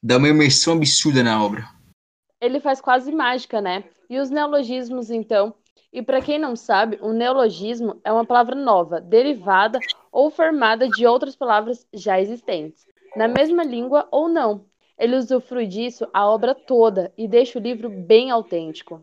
Dá 0.03 0.17
uma 0.17 0.27
imersão 0.27 0.73
absurda 0.73 1.23
na 1.23 1.41
obra. 1.41 1.69
Ele 2.41 2.59
faz 2.59 2.81
quase 2.81 3.11
mágica, 3.13 3.61
né? 3.61 3.85
E 4.09 4.19
os 4.19 4.29
neologismos, 4.29 5.09
então? 5.09 5.53
E 5.91 6.03
para 6.03 6.21
quem 6.21 6.37
não 6.37 6.55
sabe, 6.55 6.99
o 7.01 7.11
neologismo 7.11 7.99
é 8.03 8.11
uma 8.11 8.25
palavra 8.25 8.55
nova, 8.55 9.01
derivada 9.01 9.79
ou 10.11 10.29
formada 10.29 10.87
de 10.87 11.05
outras 11.07 11.35
palavras 11.35 11.87
já 11.91 12.21
existentes, 12.21 12.85
na 13.15 13.27
mesma 13.27 13.63
língua 13.63 14.07
ou 14.11 14.29
não. 14.29 14.65
Ele 14.97 15.15
usufrui 15.15 15.65
disso 15.65 16.07
a 16.13 16.27
obra 16.27 16.53
toda 16.53 17.11
e 17.17 17.27
deixa 17.27 17.57
o 17.57 17.61
livro 17.61 17.89
bem 17.89 18.29
autêntico. 18.29 19.01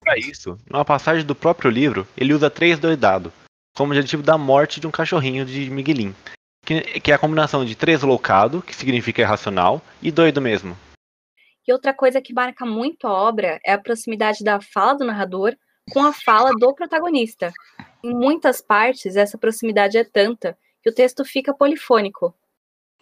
Para 0.00 0.18
isso, 0.18 0.58
numa 0.68 0.84
passagem 0.84 1.24
do 1.24 1.34
próprio 1.34 1.70
livro, 1.70 2.06
ele 2.16 2.34
usa 2.34 2.50
três 2.50 2.80
doidado, 2.80 3.32
como 3.76 3.92
adjetivo 3.92 4.22
da 4.22 4.36
morte 4.36 4.80
de 4.80 4.86
um 4.88 4.90
cachorrinho 4.90 5.44
de 5.44 5.70
Miguelin, 5.70 6.12
que, 6.66 6.80
que 7.00 7.12
é 7.12 7.14
a 7.14 7.18
combinação 7.18 7.64
de 7.64 7.76
loucado, 8.04 8.60
que 8.60 8.74
significa 8.74 9.22
irracional, 9.22 9.80
e 10.02 10.10
doido 10.10 10.40
mesmo. 10.40 10.76
E 11.66 11.72
outra 11.72 11.94
coisa 11.94 12.20
que 12.20 12.34
marca 12.34 12.66
muito 12.66 13.06
a 13.06 13.12
obra 13.12 13.60
é 13.64 13.72
a 13.72 13.80
proximidade 13.80 14.42
da 14.42 14.60
fala 14.60 14.94
do 14.94 15.04
narrador 15.04 15.54
com 15.90 16.00
a 16.00 16.12
fala 16.12 16.52
do 16.52 16.74
protagonista. 16.74 17.52
Em 18.02 18.14
muitas 18.14 18.60
partes, 18.60 19.16
essa 19.16 19.38
proximidade 19.38 19.96
é 19.96 20.04
tanta 20.04 20.56
que 20.82 20.90
o 20.90 20.94
texto 20.94 21.24
fica 21.24 21.54
polifônico. 21.54 22.34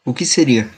O 0.04 0.14
que 0.14 0.24
seria? 0.24 0.70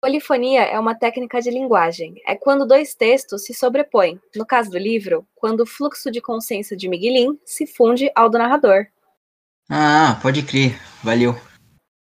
Polifonia 0.00 0.62
é 0.62 0.78
uma 0.78 0.94
técnica 0.94 1.40
de 1.40 1.50
linguagem. 1.50 2.20
É 2.26 2.34
quando 2.34 2.66
dois 2.66 2.94
textos 2.94 3.44
se 3.44 3.54
sobrepõem. 3.54 4.20
No 4.34 4.46
caso 4.46 4.70
do 4.70 4.78
livro, 4.78 5.26
quando 5.34 5.60
o 5.60 5.66
fluxo 5.66 6.10
de 6.10 6.20
consciência 6.20 6.76
de 6.76 6.88
Miguelin 6.88 7.38
se 7.44 7.66
funde 7.66 8.10
ao 8.14 8.28
do 8.28 8.38
narrador. 8.38 8.86
Ah, 9.68 10.18
pode 10.22 10.42
crer. 10.42 10.78
Valeu. 11.02 11.34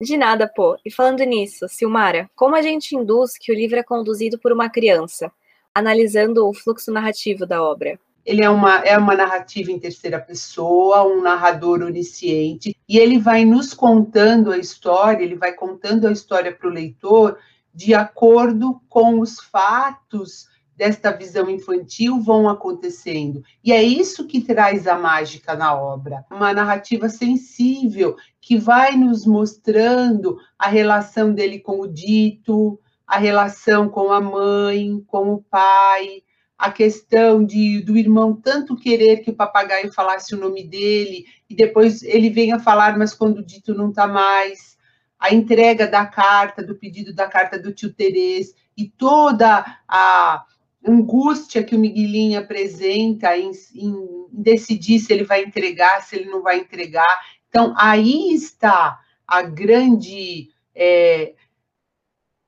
De 0.01 0.15
nada, 0.15 0.47
pô. 0.47 0.77
E 0.85 0.91
falando 0.91 1.23
nisso, 1.23 1.67
Silmara, 1.67 2.29
como 2.35 2.55
a 2.55 2.61
gente 2.61 2.95
induz 2.95 3.33
que 3.37 3.51
o 3.51 3.55
livro 3.55 3.77
é 3.77 3.83
conduzido 3.83 4.39
por 4.39 4.51
uma 4.51 4.69
criança? 4.69 5.31
analisando 5.73 6.47
o 6.47 6.53
fluxo 6.53 6.91
narrativo 6.91 7.45
da 7.45 7.63
obra. 7.63 7.99
Ele 8.25 8.43
é 8.43 8.49
uma, 8.49 8.79
é 8.79 8.97
uma 8.97 9.15
narrativa 9.15 9.71
em 9.71 9.79
terceira 9.79 10.19
pessoa, 10.19 11.03
um 11.03 11.21
narrador 11.21 11.81
onisciente, 11.81 12.75
e 12.87 12.97
ele 12.97 13.17
vai 13.17 13.45
nos 13.45 13.73
contando 13.73 14.51
a 14.51 14.57
história, 14.57 15.23
ele 15.23 15.35
vai 15.35 15.53
contando 15.53 16.07
a 16.07 16.11
história 16.11 16.55
para 16.55 16.67
o 16.67 16.73
leitor 16.73 17.37
de 17.73 17.93
acordo 17.93 18.81
com 18.89 19.19
os 19.19 19.39
fatos 19.39 20.47
desta 20.79 21.11
visão 21.11 21.49
infantil 21.49 22.21
vão 22.21 22.47
acontecendo. 22.47 23.43
E 23.61 23.73
é 23.73 23.83
isso 23.83 24.25
que 24.25 24.39
traz 24.39 24.87
a 24.87 24.97
mágica 24.97 25.53
na 25.53 25.75
obra. 25.75 26.25
Uma 26.31 26.53
narrativa 26.53 27.09
sensível 27.09 28.15
que 28.39 28.57
vai 28.57 28.95
nos 28.95 29.25
mostrando 29.25 30.37
a 30.57 30.69
relação 30.69 31.33
dele 31.33 31.59
com 31.59 31.81
o 31.81 31.87
dito, 31.87 32.79
a 33.05 33.17
relação 33.17 33.89
com 33.89 34.09
a 34.09 34.21
mãe, 34.21 35.03
com 35.05 35.33
o 35.33 35.43
pai, 35.49 36.23
a 36.59 36.69
questão 36.69 37.41
de 37.45 37.81
do 37.81 37.97
irmão 37.97 38.35
tanto 38.35 38.75
querer 38.75 39.21
que 39.21 39.31
o 39.31 39.35
papagaio 39.35 39.93
falasse 39.93 40.35
o 40.35 40.37
nome 40.37 40.67
dele 40.67 41.25
e 41.49 41.55
depois 41.55 42.03
ele 42.03 42.29
venha 42.29 42.59
falar, 42.59 42.97
mas 42.97 43.13
quando 43.13 43.41
dito 43.41 43.73
não 43.73 43.89
está 43.89 44.05
mais, 44.05 44.77
a 45.17 45.33
entrega 45.33 45.87
da 45.87 46.05
carta, 46.05 46.61
do 46.61 46.75
pedido 46.75 47.13
da 47.13 47.29
carta 47.29 47.57
do 47.57 47.71
tio 47.71 47.93
Terês 47.93 48.53
e 48.75 48.89
toda 48.89 49.65
a 49.87 50.43
angústia 50.85 51.63
que 51.63 51.75
o 51.75 51.79
Miguelinho 51.79 52.37
apresenta 52.37 53.37
em, 53.37 53.51
em, 53.75 54.27
decidir 54.33 54.99
se 54.99 55.13
ele 55.13 55.23
vai 55.23 55.43
entregar, 55.43 56.01
se 56.01 56.17
ele 56.17 56.29
não 56.29 56.41
vai 56.41 56.59
entregar. 56.59 57.21
Então, 57.47 57.73
aí 57.77 58.33
está 58.33 58.99
a 59.25 59.41
grande 59.41 60.49
é, 60.75 61.35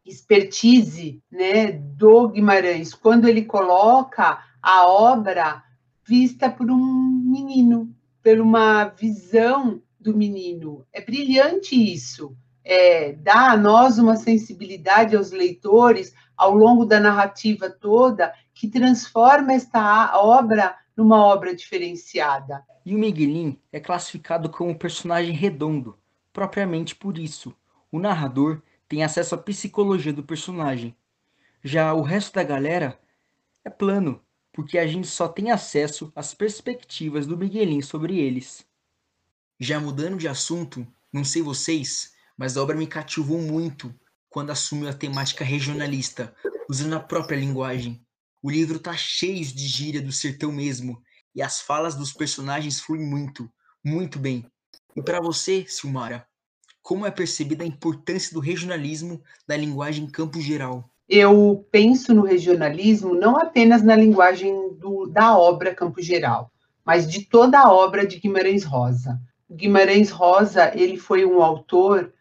expertise 0.06 1.22
né, 1.32 1.72
do 1.72 2.30
Guimarães, 2.30 2.94
quando 2.94 3.28
ele 3.28 3.44
coloca 3.44 4.40
a 4.62 4.88
obra 4.88 5.64
vista 6.08 6.50
por 6.50 6.70
um 6.70 7.22
menino, 7.26 7.94
por 8.24 8.40
uma 8.40 8.86
visão 8.86 9.82
do 10.00 10.16
menino. 10.16 10.86
É 10.92 11.02
brilhante 11.02 11.76
isso. 11.76 12.36
É, 12.64 13.14
dá 13.14 13.52
a 13.52 13.58
nós 13.58 13.98
uma 13.98 14.16
sensibilidade 14.16 15.16
aos 15.16 15.32
leitores 15.32 16.14
ao 16.36 16.54
longo 16.54 16.86
da 16.86 17.00
narrativa 17.00 17.70
toda 17.70 18.34
que 18.54 18.68
transforma 18.68 19.54
esta 19.54 20.20
obra 20.20 20.76
numa 20.96 21.24
obra 21.24 21.56
diferenciada. 21.56 22.64
E 22.86 22.96
o 22.96 23.00
Miguelin 23.00 23.60
é 23.72 23.80
classificado 23.80 24.50
como 24.50 24.72
um 24.72 24.78
personagem 24.78 25.34
redondo, 25.34 25.98
propriamente 26.34 26.96
por 26.96 27.18
isso. 27.18 27.56
O 27.92 28.00
narrador 28.00 28.62
tem 28.92 29.06
acesso 29.06 29.36
à 29.36 29.38
psicologia 29.38 30.12
do 30.12 30.22
personagem. 30.22 30.94
Já 31.64 31.94
o 31.94 32.02
resto 32.02 32.34
da 32.34 32.44
galera 32.44 33.00
é 33.64 33.70
plano, 33.70 34.22
porque 34.52 34.78
a 34.78 34.86
gente 34.86 35.08
só 35.08 35.30
tem 35.30 35.50
acesso 35.50 36.12
às 36.14 36.34
perspectivas 36.34 37.26
do 37.26 37.38
Miguelin 37.38 37.82
sobre 37.82 38.20
eles. 38.20 38.68
Já 39.58 39.80
mudando 39.80 40.18
de 40.18 40.28
assunto, 40.28 40.86
não 41.10 41.24
sei 41.24 41.42
vocês, 41.42 42.12
mas 42.36 42.58
a 42.58 42.62
obra 42.62 42.76
me 42.76 42.86
cativou 42.86 43.38
muito 43.38 43.96
quando 44.30 44.50
assumiu 44.50 44.90
a 44.90 44.94
temática 44.94 45.46
regionalista, 45.46 46.36
usando 46.68 46.96
a 46.96 47.00
própria 47.00 47.38
linguagem. 47.38 48.06
O 48.44 48.52
livro 48.52 48.78
tá 48.78 48.94
cheio 48.98 49.46
de 49.46 49.68
gíria 49.70 50.02
do 50.02 50.12
sertão 50.12 50.52
mesmo, 50.52 51.02
e 51.34 51.42
as 51.42 51.62
falas 51.62 51.96
dos 51.96 52.12
personagens 52.12 52.82
fluem 52.82 53.06
muito, 53.06 53.50
muito 53.82 54.20
bem. 54.20 54.46
E 54.98 55.02
para 55.02 55.22
você, 55.22 55.66
Silmara, 55.66 56.28
como 56.82 57.06
é 57.06 57.12
percebida 57.12 57.64
a 57.64 57.68
importância 57.68 58.34
do 58.34 58.40
regionalismo 58.40 59.22
da 59.48 59.56
linguagem 59.56 60.08
campo 60.08 60.40
geral? 60.40 60.90
Eu 61.14 61.68
penso 61.70 62.14
no 62.14 62.24
regionalismo 62.24 63.14
não 63.14 63.38
apenas 63.38 63.84
na 63.84 63.98
linguagem 63.98 64.74
do, 64.76 65.06
da 65.08 65.38
obra 65.38 65.76
Campo 65.76 66.02
Geral, 66.02 66.50
mas 66.86 67.06
de 67.06 67.26
toda 67.26 67.60
a 67.60 67.70
obra 67.70 68.08
de 68.08 68.18
Guimarães 68.18 68.64
Rosa. 68.64 69.20
Guimarães 69.52 70.10
Rosa 70.10 70.72
ele 70.74 70.96
foi 70.96 71.26
um 71.26 71.42
autor 71.42 72.14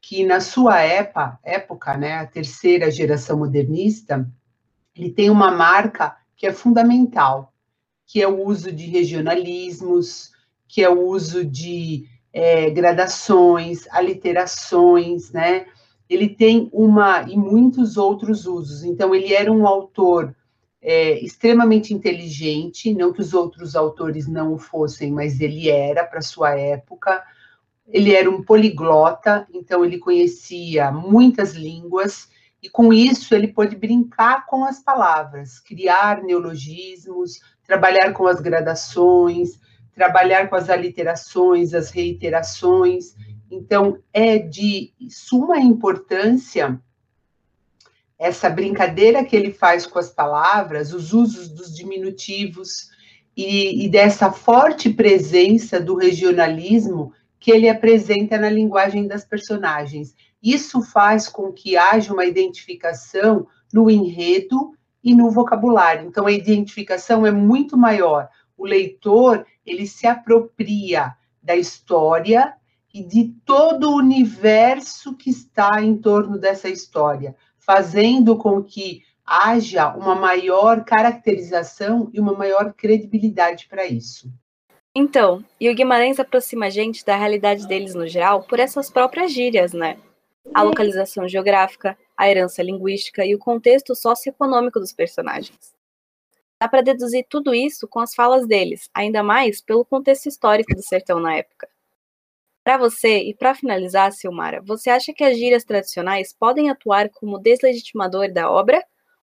que 0.00 0.24
na 0.24 0.40
sua 0.40 0.80
época, 0.80 1.40
época, 1.42 1.96
né, 1.96 2.18
a 2.18 2.26
terceira 2.26 2.88
geração 2.88 3.36
modernista, 3.36 4.30
ele 4.94 5.10
tem 5.10 5.28
uma 5.28 5.50
marca 5.50 6.16
que 6.36 6.46
é 6.46 6.52
fundamental, 6.52 7.52
que 8.06 8.22
é 8.22 8.28
o 8.28 8.46
uso 8.46 8.70
de 8.70 8.86
regionalismos, 8.86 10.30
que 10.68 10.84
é 10.84 10.88
o 10.88 11.00
uso 11.00 11.44
de 11.44 12.08
é, 12.36 12.68
gradações, 12.70 13.86
aliterações, 13.90 15.30
né? 15.32 15.66
Ele 16.08 16.28
tem 16.28 16.68
uma 16.72 17.22
e 17.22 17.36
muitos 17.36 17.96
outros 17.96 18.46
usos. 18.46 18.84
Então, 18.84 19.14
ele 19.14 19.32
era 19.32 19.50
um 19.50 19.66
autor 19.66 20.36
é, 20.82 21.18
extremamente 21.24 21.94
inteligente, 21.94 22.92
não 22.92 23.12
que 23.12 23.20
os 23.20 23.32
outros 23.32 23.74
autores 23.74 24.28
não 24.28 24.52
o 24.52 24.58
fossem, 24.58 25.10
mas 25.10 25.40
ele 25.40 25.70
era 25.70 26.04
para 26.04 26.20
sua 26.20 26.58
época 26.58 27.22
ele 27.88 28.12
era 28.14 28.28
um 28.28 28.42
poliglota, 28.42 29.46
então 29.52 29.84
ele 29.84 29.98
conhecia 29.98 30.90
muitas 30.90 31.54
línguas, 31.54 32.28
e 32.62 32.68
com 32.68 32.92
isso 32.92 33.34
ele 33.34 33.48
pôde 33.48 33.76
brincar 33.76 34.44
com 34.46 34.64
as 34.64 34.82
palavras, 34.82 35.60
criar 35.60 36.22
neologismos, 36.22 37.40
trabalhar 37.64 38.12
com 38.12 38.26
as 38.26 38.40
gradações, 38.40 39.60
trabalhar 39.96 40.50
com 40.50 40.54
as 40.54 40.68
aliterações, 40.68 41.72
as 41.72 41.90
reiterações. 41.90 43.14
Então, 43.50 43.98
é 44.12 44.38
de 44.38 44.92
suma 45.08 45.58
importância 45.58 46.78
essa 48.18 48.48
brincadeira 48.48 49.24
que 49.24 49.34
ele 49.34 49.52
faz 49.52 49.86
com 49.86 49.98
as 49.98 50.10
palavras, 50.10 50.92
os 50.92 51.12
usos 51.12 51.48
dos 51.48 51.74
diminutivos 51.74 52.90
e, 53.36 53.84
e 53.84 53.88
dessa 53.88 54.30
forte 54.30 54.90
presença 54.90 55.80
do 55.80 55.94
regionalismo 55.94 57.12
que 57.38 57.50
ele 57.50 57.68
apresenta 57.68 58.38
na 58.38 58.48
linguagem 58.48 59.06
das 59.06 59.24
personagens. 59.24 60.14
Isso 60.42 60.82
faz 60.82 61.28
com 61.28 61.52
que 61.52 61.76
haja 61.76 62.12
uma 62.12 62.24
identificação 62.24 63.46
no 63.72 63.90
enredo 63.90 64.72
e 65.02 65.14
no 65.14 65.30
vocabulário. 65.30 66.06
Então, 66.06 66.26
a 66.26 66.32
identificação 66.32 67.26
é 67.26 67.30
muito 67.30 67.76
maior. 67.76 68.28
O 68.56 68.66
leitor, 68.66 69.46
ele 69.66 69.86
se 69.86 70.06
apropria 70.06 71.14
da 71.42 71.56
história 71.56 72.54
e 72.94 73.02
de 73.02 73.34
todo 73.44 73.90
o 73.90 73.96
universo 73.96 75.14
que 75.14 75.28
está 75.28 75.82
em 75.82 75.96
torno 75.96 76.38
dessa 76.38 76.68
história, 76.68 77.36
fazendo 77.58 78.36
com 78.36 78.62
que 78.62 79.02
haja 79.26 79.94
uma 79.94 80.14
maior 80.14 80.84
caracterização 80.84 82.08
e 82.14 82.20
uma 82.20 82.32
maior 82.32 82.72
credibilidade 82.72 83.66
para 83.68 83.84
isso. 83.84 84.32
Então, 84.94 85.44
e 85.60 85.68
o 85.68 85.74
Guimarães 85.74 86.18
aproxima 86.18 86.66
a 86.66 86.70
gente 86.70 87.04
da 87.04 87.16
realidade 87.16 87.66
deles 87.66 87.94
no 87.94 88.06
geral 88.06 88.44
por 88.44 88.58
essas 88.58 88.88
próprias 88.88 89.30
gírias, 89.30 89.74
né? 89.74 89.98
A 90.54 90.62
localização 90.62 91.28
geográfica, 91.28 91.98
a 92.16 92.30
herança 92.30 92.62
linguística 92.62 93.26
e 93.26 93.34
o 93.34 93.38
contexto 93.38 93.94
socioeconômico 93.94 94.80
dos 94.80 94.94
personagens. 94.94 95.75
Dá 96.60 96.68
para 96.68 96.80
deduzir 96.80 97.26
tudo 97.28 97.54
isso 97.54 97.86
com 97.86 98.00
as 98.00 98.14
falas 98.14 98.46
deles, 98.46 98.88
ainda 98.94 99.22
mais 99.22 99.60
pelo 99.60 99.84
contexto 99.84 100.26
histórico 100.26 100.74
do 100.74 100.82
sertão 100.82 101.20
na 101.20 101.34
época. 101.34 101.68
Para 102.64 102.78
você, 102.78 103.18
e 103.18 103.34
para 103.34 103.54
finalizar, 103.54 104.10
Silmara, 104.10 104.60
você 104.60 104.90
acha 104.90 105.12
que 105.12 105.22
as 105.22 105.36
gírias 105.36 105.64
tradicionais 105.64 106.32
podem 106.32 106.68
atuar 106.70 107.10
como 107.10 107.38
deslegitimador 107.38 108.32
da 108.32 108.50
obra, 108.50 108.82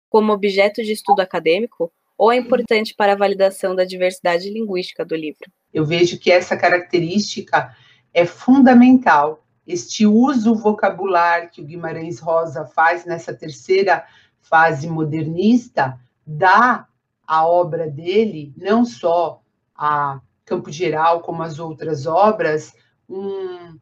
como 0.10 0.32
objeto 0.32 0.82
de 0.84 0.94
estudo 0.94 1.22
acadêmico, 1.22 1.92
ou 2.18 2.32
é 2.32 2.38
importante 2.38 2.94
para 2.96 3.14
a 3.14 3.18
validação 3.18 3.76
da 3.76 3.84
diversidade 3.84 4.50
linguística 4.50 5.04
do 5.04 5.16
livro? 5.16 5.52
Eu 5.74 5.84
vejo 5.84 6.20
que 6.20 6.32
essa 6.32 6.56
característica 6.56 7.76
é 8.14 8.26
fundamental. 8.26 9.44
Este 9.66 10.06
uso 10.06 10.56
vocabular 10.56 11.50
que 11.50 11.62
o 11.62 11.66
Guimarães 11.66 12.20
Rosa 12.20 12.64
faz 12.66 13.06
nessa 13.06 13.34
terceira 13.34 14.06
fase 14.40 14.88
modernista 14.88 16.00
dá 16.26 16.88
à 17.28 17.46
obra 17.46 17.90
dele, 17.90 18.54
não 18.58 18.86
só 18.86 19.42
a 19.76 20.20
Campo 20.46 20.72
Geral, 20.72 21.22
como 21.22 21.42
as 21.42 21.60
outras 21.60 22.06
obras, 22.06 22.74
um, 23.10 23.78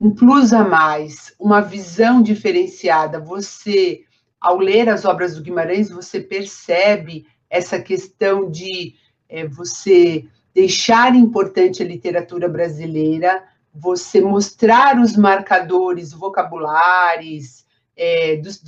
um 0.00 0.14
plus 0.14 0.52
a 0.52 0.64
mais, 0.64 1.34
uma 1.38 1.60
visão 1.60 2.22
diferenciada. 2.22 3.20
Você, 3.20 4.04
ao 4.40 4.58
ler 4.58 4.88
as 4.88 5.04
obras 5.04 5.34
do 5.34 5.42
Guimarães, 5.42 5.90
você 5.90 6.20
percebe 6.20 7.26
essa 7.48 7.80
questão 7.80 8.50
de 8.50 8.94
é, 9.28 9.46
você 9.46 10.26
deixar 10.54 11.14
importante 11.14 11.82
a 11.82 11.86
literatura 11.86 12.48
brasileira, 12.48 13.44
você 13.74 14.20
mostrar 14.20 14.98
os 14.98 15.16
marcadores 15.16 16.12
vocabulares 16.12 17.66
é, 17.94 18.36
dos, 18.36 18.62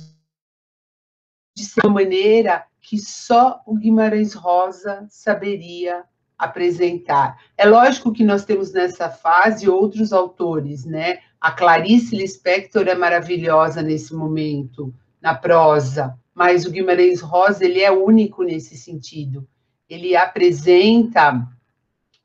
de 1.55 1.65
uma 1.83 1.93
maneira 1.93 2.68
que 2.89 2.97
só 2.97 3.61
o 3.67 3.75
Guimarães 3.75 4.33
Rosa 4.33 5.05
saberia 5.11 6.05
apresentar. 6.35 7.37
É 7.55 7.63
lógico 7.63 8.11
que 8.11 8.23
nós 8.23 8.45
temos 8.45 8.73
nessa 8.73 9.11
fase 9.11 9.69
outros 9.69 10.11
autores, 10.11 10.85
né? 10.85 11.19
A 11.39 11.51
Clarice 11.51 12.15
Lispector 12.15 12.87
é 12.87 12.95
maravilhosa 12.95 13.83
nesse 13.83 14.15
momento, 14.15 14.91
na 15.21 15.35
prosa, 15.35 16.17
mas 16.33 16.65
o 16.65 16.71
Guimarães 16.71 17.21
Rosa 17.21 17.63
ele 17.63 17.79
é 17.79 17.91
único 17.91 18.41
nesse 18.41 18.75
sentido. 18.75 19.47
Ele 19.87 20.15
apresenta 20.15 21.47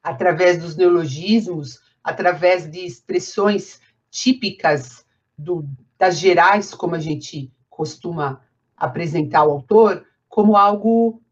através 0.03 0.63
dos 0.63 0.77
neologismos, 0.77 1.79
através 2.03 2.71
de 2.71 2.87
expressões 2.87 3.83
típicas 4.11 5.05
do, 5.37 5.69
das 5.99 6.19
gerais, 6.19 6.73
como 6.73 6.95
a 6.95 7.01
gente 7.01 7.53
costuma 7.69 8.41
apresentar 8.79 9.45
o 9.45 9.51
autor, 9.51 10.07
como 10.35 10.57
algo 10.57 11.23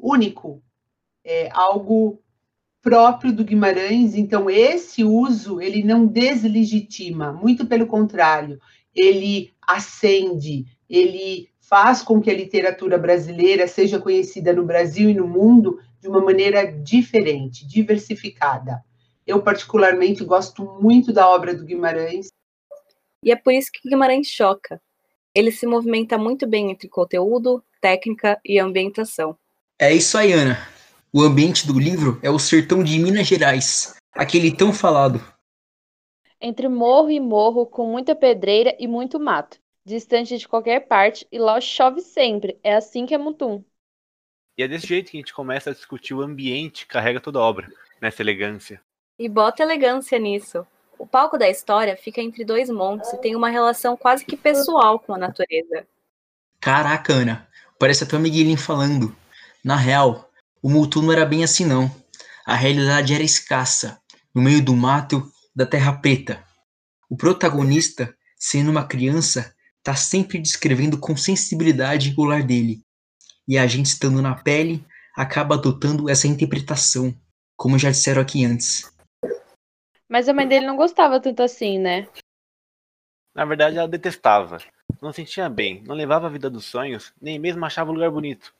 único, 0.00 0.60
é, 1.24 1.48
algo 1.52 2.20
próprio 2.82 3.32
do 3.32 3.44
Guimarães. 3.44 4.16
Então, 4.16 4.50
esse 4.50 5.04
uso, 5.04 5.60
ele 5.60 5.84
não 5.84 6.04
deslegitima, 6.04 7.32
muito 7.32 7.64
pelo 7.66 7.86
contrário, 7.86 8.58
ele 8.92 9.54
acende, 9.64 10.64
ele 10.90 11.50
faz 11.60 12.02
com 12.02 12.20
que 12.20 12.32
a 12.32 12.34
literatura 12.34 12.98
brasileira 12.98 13.68
seja 13.68 14.00
conhecida 14.00 14.52
no 14.52 14.66
Brasil 14.66 15.08
e 15.08 15.14
no 15.14 15.28
mundo 15.28 15.78
de 16.00 16.08
uma 16.08 16.20
maneira 16.20 16.64
diferente, 16.66 17.64
diversificada. 17.64 18.82
Eu, 19.24 19.40
particularmente, 19.40 20.24
gosto 20.24 20.64
muito 20.82 21.12
da 21.12 21.28
obra 21.28 21.54
do 21.54 21.64
Guimarães. 21.64 22.26
E 23.24 23.30
é 23.30 23.36
por 23.36 23.52
isso 23.52 23.70
que 23.72 23.88
Guimarães 23.88 24.26
choca. 24.26 24.82
Ele 25.32 25.52
se 25.52 25.64
movimenta 25.64 26.18
muito 26.18 26.44
bem 26.44 26.72
entre 26.72 26.88
conteúdo, 26.88 27.62
técnica 27.82 28.40
e 28.44 28.60
ambientação. 28.60 29.36
É 29.78 29.92
isso 29.92 30.16
aí, 30.16 30.32
Ana. 30.32 30.56
O 31.12 31.20
ambiente 31.20 31.66
do 31.66 31.78
livro 31.78 32.18
é 32.22 32.30
o 32.30 32.38
sertão 32.38 32.82
de 32.82 32.98
Minas 32.98 33.26
Gerais, 33.26 33.96
aquele 34.14 34.56
tão 34.56 34.72
falado. 34.72 35.20
Entre 36.40 36.68
morro 36.68 37.10
e 37.10 37.20
morro, 37.20 37.66
com 37.66 37.90
muita 37.90 38.14
pedreira 38.14 38.74
e 38.78 38.86
muito 38.86 39.18
mato, 39.18 39.58
distante 39.84 40.38
de 40.38 40.48
qualquer 40.48 40.86
parte, 40.86 41.26
e 41.30 41.38
lá 41.38 41.60
chove 41.60 42.00
sempre. 42.00 42.58
É 42.62 42.74
assim 42.74 43.04
que 43.04 43.14
é 43.14 43.18
Mutum. 43.18 43.62
E 44.56 44.62
é 44.62 44.68
desse 44.68 44.86
jeito 44.86 45.10
que 45.10 45.16
a 45.16 45.20
gente 45.20 45.34
começa 45.34 45.70
a 45.70 45.74
discutir 45.74 46.14
o 46.14 46.22
ambiente 46.22 46.86
que 46.86 46.92
carrega 46.92 47.20
toda 47.20 47.40
a 47.40 47.42
obra, 47.42 47.68
nessa 48.00 48.22
elegância. 48.22 48.80
E 49.18 49.28
bota 49.28 49.62
elegância 49.62 50.18
nisso. 50.18 50.66
O 50.98 51.06
palco 51.06 51.36
da 51.36 51.48
história 51.48 51.96
fica 51.96 52.20
entre 52.20 52.44
dois 52.44 52.70
montes 52.70 53.12
e 53.12 53.20
tem 53.20 53.34
uma 53.34 53.48
relação 53.48 53.96
quase 53.96 54.24
que 54.24 54.36
pessoal 54.36 55.00
com 55.00 55.14
a 55.14 55.18
natureza. 55.18 55.86
Caraca, 56.60 57.12
Ana, 57.12 57.48
parece 57.82 58.04
até 58.04 58.16
o 58.16 58.20
Miguelinho 58.20 58.56
falando. 58.56 59.12
Na 59.64 59.74
real, 59.74 60.30
o 60.62 60.70
Mutu 60.70 61.02
não 61.02 61.10
era 61.10 61.26
bem 61.26 61.42
assim 61.42 61.64
não. 61.64 61.90
A 62.46 62.54
realidade 62.54 63.12
era 63.12 63.24
escassa, 63.24 64.00
no 64.32 64.40
meio 64.40 64.64
do 64.64 64.76
mato 64.76 65.28
da 65.52 65.66
terra 65.66 65.92
preta. 65.92 66.44
O 67.10 67.16
protagonista, 67.16 68.16
sendo 68.36 68.70
uma 68.70 68.86
criança, 68.86 69.52
tá 69.82 69.96
sempre 69.96 70.38
descrevendo 70.38 70.96
com 70.96 71.16
sensibilidade 71.16 72.14
o 72.16 72.22
lar 72.22 72.44
dele, 72.44 72.84
e 73.48 73.58
a 73.58 73.66
gente 73.66 73.86
estando 73.86 74.22
na 74.22 74.36
pele 74.36 74.86
acaba 75.16 75.56
adotando 75.56 76.08
essa 76.08 76.28
interpretação, 76.28 77.12
como 77.56 77.80
já 77.80 77.90
disseram 77.90 78.22
aqui 78.22 78.44
antes. 78.44 78.92
Mas 80.08 80.28
a 80.28 80.32
mãe 80.32 80.46
dele 80.46 80.68
não 80.68 80.76
gostava 80.76 81.18
tanto 81.18 81.42
assim, 81.42 81.80
né? 81.80 82.06
Na 83.34 83.44
verdade, 83.44 83.76
ela 83.76 83.88
detestava. 83.88 84.58
Não 85.02 85.12
sentia 85.12 85.48
bem, 85.48 85.82
não 85.84 85.96
levava 85.96 86.28
a 86.28 86.30
vida 86.30 86.48
dos 86.48 86.64
sonhos, 86.64 87.12
nem 87.20 87.36
mesmo 87.36 87.64
achava 87.64 87.90
o 87.90 87.92
lugar 87.92 88.08
bonito. 88.08 88.54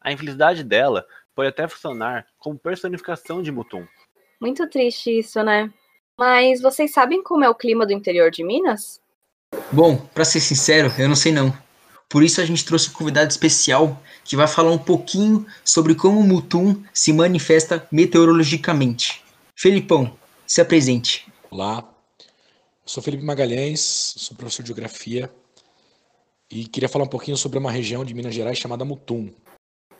A 0.00 0.10
infelicidade 0.10 0.64
dela 0.64 1.06
pode 1.36 1.48
até 1.48 1.68
funcionar 1.68 2.26
como 2.36 2.58
personificação 2.58 3.40
de 3.40 3.52
Mutum. 3.52 3.86
Muito 4.40 4.68
triste 4.68 5.20
isso, 5.20 5.40
né? 5.44 5.72
Mas 6.18 6.60
vocês 6.60 6.92
sabem 6.92 7.22
como 7.22 7.44
é 7.44 7.48
o 7.48 7.54
clima 7.54 7.86
do 7.86 7.92
interior 7.92 8.28
de 8.28 8.42
Minas? 8.42 9.00
Bom, 9.70 9.96
para 10.12 10.24
ser 10.24 10.40
sincero, 10.40 10.90
eu 10.98 11.08
não 11.08 11.14
sei 11.14 11.30
não. 11.30 11.56
Por 12.08 12.24
isso 12.24 12.40
a 12.40 12.44
gente 12.44 12.64
trouxe 12.64 12.90
um 12.90 12.94
convidado 12.94 13.30
especial 13.30 14.02
que 14.24 14.34
vai 14.34 14.48
falar 14.48 14.72
um 14.72 14.78
pouquinho 14.78 15.46
sobre 15.64 15.94
como 15.94 16.18
o 16.18 16.24
Mutum 16.24 16.82
se 16.92 17.12
manifesta 17.12 17.86
meteorologicamente. 17.92 19.22
Felipão, 19.54 20.18
se 20.44 20.60
apresente. 20.60 21.32
Olá, 21.48 21.88
sou 22.86 23.02
Felipe 23.02 23.24
Magalhães, 23.24 23.80
sou 23.80 24.36
professor 24.36 24.62
de 24.62 24.68
Geografia 24.68 25.30
e 26.48 26.68
queria 26.68 26.88
falar 26.88 27.04
um 27.04 27.08
pouquinho 27.08 27.36
sobre 27.36 27.58
uma 27.58 27.70
região 27.70 28.04
de 28.04 28.14
Minas 28.14 28.34
Gerais 28.34 28.56
chamada 28.56 28.84
Mutum. 28.84 29.34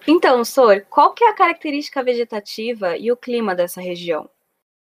Então, 0.06 0.44
Sor, 0.44 0.86
qual 0.88 1.12
que 1.12 1.24
é 1.24 1.28
a 1.28 1.34
característica 1.34 2.02
vegetativa 2.02 2.96
e 2.96 3.10
o 3.10 3.16
clima 3.16 3.56
dessa 3.56 3.80
região? 3.80 4.30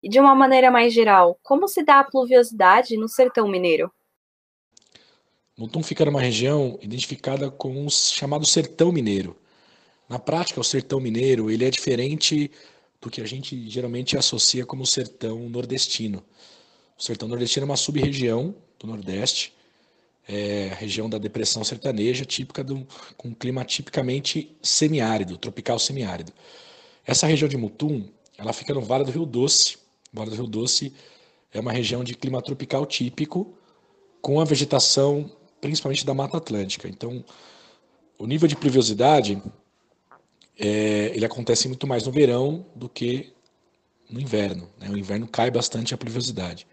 E 0.04 0.10
de 0.10 0.20
uma 0.20 0.36
maneira 0.36 0.70
mais 0.70 0.94
geral, 0.94 1.40
como 1.42 1.70
se 1.70 1.84
dá 1.84 2.02
a 2.02 2.04
pluviosidade 2.04 2.98
no 2.98 3.08
sertão 3.08 3.48
mineiro? 3.48 3.90
Mutum 5.58 5.82
fica 5.82 6.04
numa 6.04 6.20
região 6.20 6.78
identificada 6.82 7.50
com 7.50 7.86
o 7.86 7.90
chamado 7.90 8.46
sertão 8.46 8.92
mineiro. 8.92 9.38
Na 10.10 10.20
prática, 10.20 10.60
o 10.60 10.66
sertão 10.66 11.00
mineiro 11.00 11.50
ele 11.50 11.64
é 11.64 11.70
diferente 11.70 12.52
do 13.00 13.10
que 13.10 13.22
a 13.22 13.26
gente 13.26 13.70
geralmente 13.70 14.18
associa 14.18 14.66
como 14.66 14.86
sertão 14.86 15.48
nordestino. 15.48 16.22
O 16.98 17.04
sertão 17.04 17.28
nordestino 17.28 17.66
é 17.66 17.70
uma 17.70 17.76
sub-região 17.76 18.56
do 18.80 18.88
Nordeste, 18.88 19.54
é 20.28 20.72
região 20.78 21.10
da 21.10 21.18
depressão 21.18 21.64
sertaneja, 21.64 22.26
típica 22.26 22.64
do, 22.64 22.88
com 23.18 23.30
um 23.30 23.34
clima 23.34 23.64
tipicamente 23.64 24.56
semiárido, 24.62 25.38
tropical 25.38 25.78
semiárido. 25.78 26.32
Essa 27.06 27.28
região 27.28 27.48
de 27.48 27.58
Mutum, 27.58 28.10
ela 28.38 28.54
fica 28.54 28.74
no 28.74 28.82
Vale 28.82 29.04
do 29.04 29.12
Rio 29.12 29.26
Doce. 29.26 29.78
O 30.12 30.18
Vale 30.18 30.32
do 30.32 30.36
Rio 30.36 30.48
Doce 30.48 30.94
é 31.54 31.60
uma 31.60 31.72
região 31.72 32.04
de 32.04 32.16
clima 32.16 32.42
tropical 32.42 32.86
típico, 32.86 33.56
com 34.22 34.40
a 34.40 34.46
vegetação 34.46 35.30
principalmente 35.62 36.06
da 36.06 36.14
Mata 36.14 36.38
Atlântica. 36.38 36.88
Então, 36.88 37.24
o 38.18 38.26
nível 38.26 38.48
de 38.48 38.56
pluviosidade 38.56 39.42
é, 40.58 41.12
ele 41.14 41.26
acontece 41.26 41.68
muito 41.68 41.86
mais 41.86 42.06
no 42.06 42.12
verão 42.12 42.66
do 42.76 42.88
que 42.88 43.34
no 44.10 44.20
inverno. 44.20 44.70
Né? 44.80 44.90
O 44.90 44.98
inverno 44.98 45.28
cai 45.28 45.52
bastante 45.52 45.94
a 45.94 45.98
pluviosidade. 45.98 46.68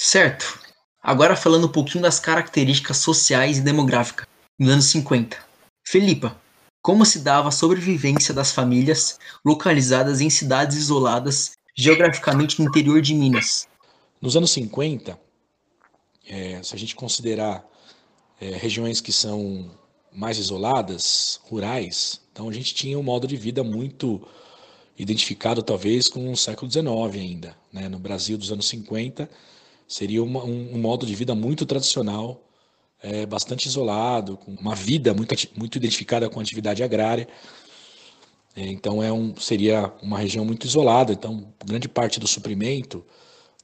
Certo. 0.00 0.60
Agora 1.02 1.34
falando 1.34 1.66
um 1.66 1.72
pouquinho 1.72 2.02
das 2.02 2.20
características 2.20 2.98
sociais 2.98 3.58
e 3.58 3.62
demográficas 3.62 4.28
nos 4.56 4.70
anos 4.70 4.84
50. 4.84 5.36
Felipa, 5.84 6.40
como 6.80 7.04
se 7.04 7.18
dava 7.18 7.48
a 7.48 7.50
sobrevivência 7.52 8.32
das 8.32 8.52
famílias 8.52 9.18
localizadas 9.44 10.20
em 10.20 10.30
cidades 10.30 10.76
isoladas 10.76 11.56
geograficamente 11.76 12.62
no 12.62 12.68
interior 12.68 13.00
de 13.00 13.12
Minas? 13.12 13.66
Nos 14.22 14.36
anos 14.36 14.52
50, 14.52 15.18
é, 16.28 16.62
se 16.62 16.76
a 16.76 16.78
gente 16.78 16.94
considerar 16.94 17.66
é, 18.40 18.50
regiões 18.50 19.00
que 19.00 19.12
são 19.12 19.68
mais 20.12 20.38
isoladas, 20.38 21.40
rurais, 21.42 22.20
então 22.30 22.48
a 22.48 22.52
gente 22.52 22.72
tinha 22.72 22.96
um 22.96 23.02
modo 23.02 23.26
de 23.26 23.36
vida 23.36 23.64
muito 23.64 24.24
identificado 24.96 25.60
talvez 25.60 26.08
com 26.08 26.30
o 26.30 26.36
século 26.36 26.70
XIX 26.70 26.86
ainda. 27.14 27.56
Né? 27.72 27.88
No 27.88 27.98
Brasil 27.98 28.38
dos 28.38 28.52
anos 28.52 28.68
50 28.68 29.28
seria 29.88 30.22
uma, 30.22 30.44
um, 30.44 30.74
um, 30.74 30.78
modo 30.78 31.04
de 31.06 31.14
vida 31.14 31.34
muito 31.34 31.66
tradicional, 31.66 32.44
é, 33.02 33.26
bastante 33.26 33.66
isolado, 33.66 34.36
com 34.36 34.52
uma 34.52 34.74
vida 34.74 35.14
muito, 35.14 35.34
muito 35.56 35.76
identificada 35.76 36.28
com 36.28 36.38
a 36.38 36.42
atividade 36.42 36.82
agrária. 36.82 37.26
É, 38.54 38.66
então 38.66 39.02
é 39.02 39.12
um, 39.12 39.34
seria 39.36 39.92
uma 40.02 40.18
região 40.18 40.44
muito 40.44 40.66
isolada, 40.66 41.12
então 41.12 41.52
grande 41.64 41.88
parte 41.88 42.20
do 42.20 42.28
suprimento 42.28 43.04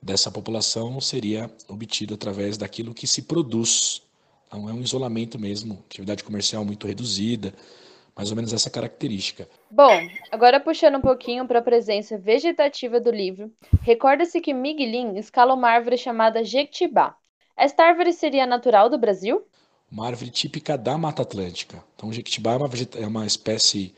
dessa 0.03 0.31
população 0.31 1.01
seria 1.01 1.51
obtido 1.69 2.15
através 2.15 2.57
daquilo 2.57 2.95
que 2.95 3.07
se 3.07 3.23
produz 3.23 4.03
então 4.55 4.69
é 4.69 4.73
um 4.73 4.81
isolamento 4.81 5.37
mesmo, 5.37 5.83
atividade 5.91 6.23
comercial 6.23 6.65
muito 6.65 6.87
reduzida, 6.87 7.53
mais 8.17 8.31
ou 8.31 8.37
menos 8.37 8.53
essa 8.53 8.71
característica. 8.71 9.49
Bom, 9.71 10.09
agora 10.31 10.61
puxando 10.61 10.97
um 10.97 11.01
pouquinho 11.01 11.47
para 11.47 11.59
a 11.59 11.63
presença 11.63 12.17
vegetativa 12.17 13.01
do 13.01 13.11
livro, 13.11 13.51
recorda-se 13.83 14.41
que 14.41 14.55
Miguelin 14.55 15.17
escala 15.17 15.55
uma 15.55 15.69
árvore 15.69 15.99
chamada 15.99 16.45
Jequitibá. 16.45 17.17
Esta 17.57 17.85
árvore 17.85 18.13
seria 18.13 18.47
natural 18.47 18.89
do 18.89 18.99
Brasil? 18.99 19.47
Uma 19.91 20.07
árvore 20.07 20.31
típica 20.31 20.77
da 20.77 20.97
Mata 20.99 21.23
Atlântica. 21.23 21.83
Então, 21.95 22.13
Jequitibá 22.13 22.53
é 22.53 22.57
uma, 22.57 22.71
é 23.01 23.07
uma 23.07 23.27
espécie 23.27 23.95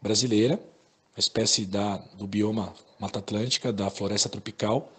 brasileira, 0.00 0.54
uma 0.54 1.18
espécie 1.18 1.64
da, 1.66 1.96
do 2.14 2.26
bioma 2.26 2.74
Mata 2.98 3.18
Atlântica, 3.18 3.72
da 3.72 3.90
floresta 3.90 4.28
tropical, 4.28 4.90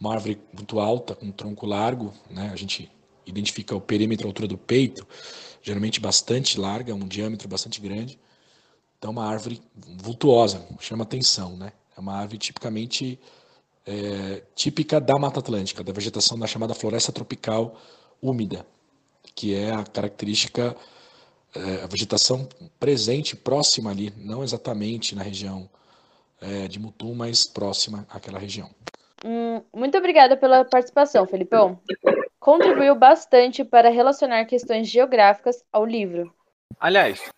uma 0.00 0.14
árvore 0.14 0.40
muito 0.52 0.80
alta, 0.80 1.14
com 1.14 1.26
um 1.26 1.32
tronco 1.32 1.66
largo, 1.66 2.14
né? 2.30 2.50
a 2.52 2.56
gente 2.56 2.90
identifica 3.26 3.76
o 3.76 3.80
perímetro, 3.80 4.26
a 4.26 4.30
altura 4.30 4.48
do 4.48 4.56
peito, 4.56 5.06
geralmente 5.62 6.00
bastante 6.00 6.58
larga, 6.58 6.94
um 6.94 7.06
diâmetro 7.06 7.48
bastante 7.48 7.80
grande. 7.80 8.18
Então, 8.98 9.10
uma 9.10 9.26
árvore 9.26 9.60
vultuosa, 9.74 10.66
chama 10.78 11.04
atenção, 11.04 11.56
né? 11.56 11.72
É 11.96 12.00
uma 12.00 12.14
árvore 12.14 12.38
tipicamente 12.38 13.18
é, 13.86 14.42
típica 14.54 15.00
da 15.00 15.18
Mata 15.18 15.40
Atlântica, 15.40 15.82
da 15.82 15.92
vegetação 15.92 16.38
da 16.38 16.46
chamada 16.46 16.74
floresta 16.74 17.10
tropical 17.10 17.76
úmida, 18.22 18.66
que 19.34 19.54
é 19.54 19.72
a 19.72 19.82
característica, 19.82 20.76
é, 21.54 21.82
a 21.82 21.86
vegetação 21.86 22.48
presente, 22.78 23.34
próxima 23.34 23.90
ali, 23.90 24.12
não 24.16 24.42
exatamente 24.42 25.14
na 25.14 25.22
região 25.22 25.68
é, 26.40 26.68
de 26.68 26.78
Mutum, 26.78 27.14
mas 27.14 27.46
próxima 27.46 28.06
àquela 28.10 28.38
região. 28.38 28.70
Hum, 29.24 29.62
muito 29.74 29.96
obrigada 29.98 30.36
pela 30.36 30.64
participação, 30.64 31.26
Felipão. 31.26 31.78
Contribuiu 32.50 32.96
bastante 32.96 33.64
para 33.64 33.90
relacionar 33.90 34.44
questões 34.44 34.88
geográficas 34.88 35.62
ao 35.72 35.86
livro. 35.86 36.34
Aliás, 36.80 37.28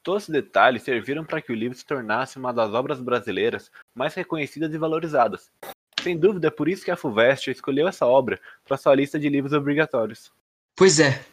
todos 0.00 0.22
os 0.22 0.28
detalhes 0.28 0.84
serviram 0.84 1.24
para 1.24 1.42
que 1.42 1.50
o 1.50 1.56
livro 1.56 1.76
se 1.76 1.84
tornasse 1.84 2.38
uma 2.38 2.52
das 2.52 2.72
obras 2.72 3.00
brasileiras 3.00 3.68
mais 3.92 4.14
reconhecidas 4.14 4.72
e 4.72 4.78
valorizadas. 4.78 5.50
Sem 6.00 6.16
dúvida, 6.16 6.46
é 6.46 6.50
por 6.52 6.68
isso 6.68 6.84
que 6.84 6.92
a 6.92 6.96
FUVEST 6.96 7.50
escolheu 7.50 7.88
essa 7.88 8.06
obra 8.06 8.40
para 8.64 8.76
sua 8.76 8.94
lista 8.94 9.18
de 9.18 9.28
livros 9.28 9.52
obrigatórios. 9.52 10.30
Pois 10.76 11.00
é, 11.00 11.24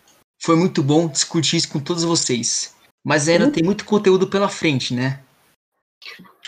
foi 0.42 0.56
muito 0.56 0.82
bom 0.82 1.08
discutir 1.08 1.58
isso 1.58 1.72
com 1.72 1.80
todos 1.80 2.04
vocês. 2.04 2.76
Mas 3.04 3.30
ainda 3.30 3.52
tem 3.52 3.64
muito 3.64 3.86
conteúdo 3.86 4.28
pela 4.32 4.50
frente, 4.50 4.96
né? 4.96 5.24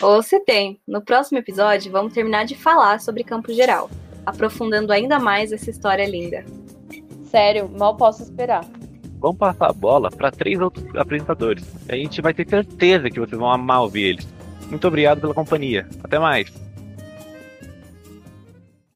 Ou 0.02 0.20
se 0.24 0.40
tem. 0.40 0.80
No 0.88 1.00
próximo 1.00 1.38
episódio, 1.38 1.92
vamos 1.92 2.12
terminar 2.12 2.46
de 2.46 2.56
falar 2.56 3.00
sobre 3.00 3.22
Campo 3.22 3.52
Geral, 3.52 3.88
aprofundando 4.26 4.92
ainda 4.92 5.20
mais 5.20 5.52
essa 5.52 5.70
história 5.70 6.04
linda. 6.04 6.44
Sério, 7.34 7.68
mal 7.68 7.96
posso 7.96 8.22
esperar. 8.22 8.64
Vamos 9.18 9.38
passar 9.38 9.70
a 9.70 9.72
bola 9.72 10.08
para 10.08 10.30
três 10.30 10.60
outros 10.60 10.86
apresentadores. 10.94 11.64
A 11.88 11.96
gente 11.96 12.22
vai 12.22 12.32
ter 12.32 12.48
certeza 12.48 13.10
que 13.10 13.18
vocês 13.18 13.36
vão 13.36 13.50
amar 13.50 13.82
ouvir 13.82 14.04
eles. 14.04 14.28
Muito 14.70 14.86
obrigado 14.86 15.20
pela 15.20 15.34
companhia. 15.34 15.84
Até 16.04 16.16
mais. 16.16 16.52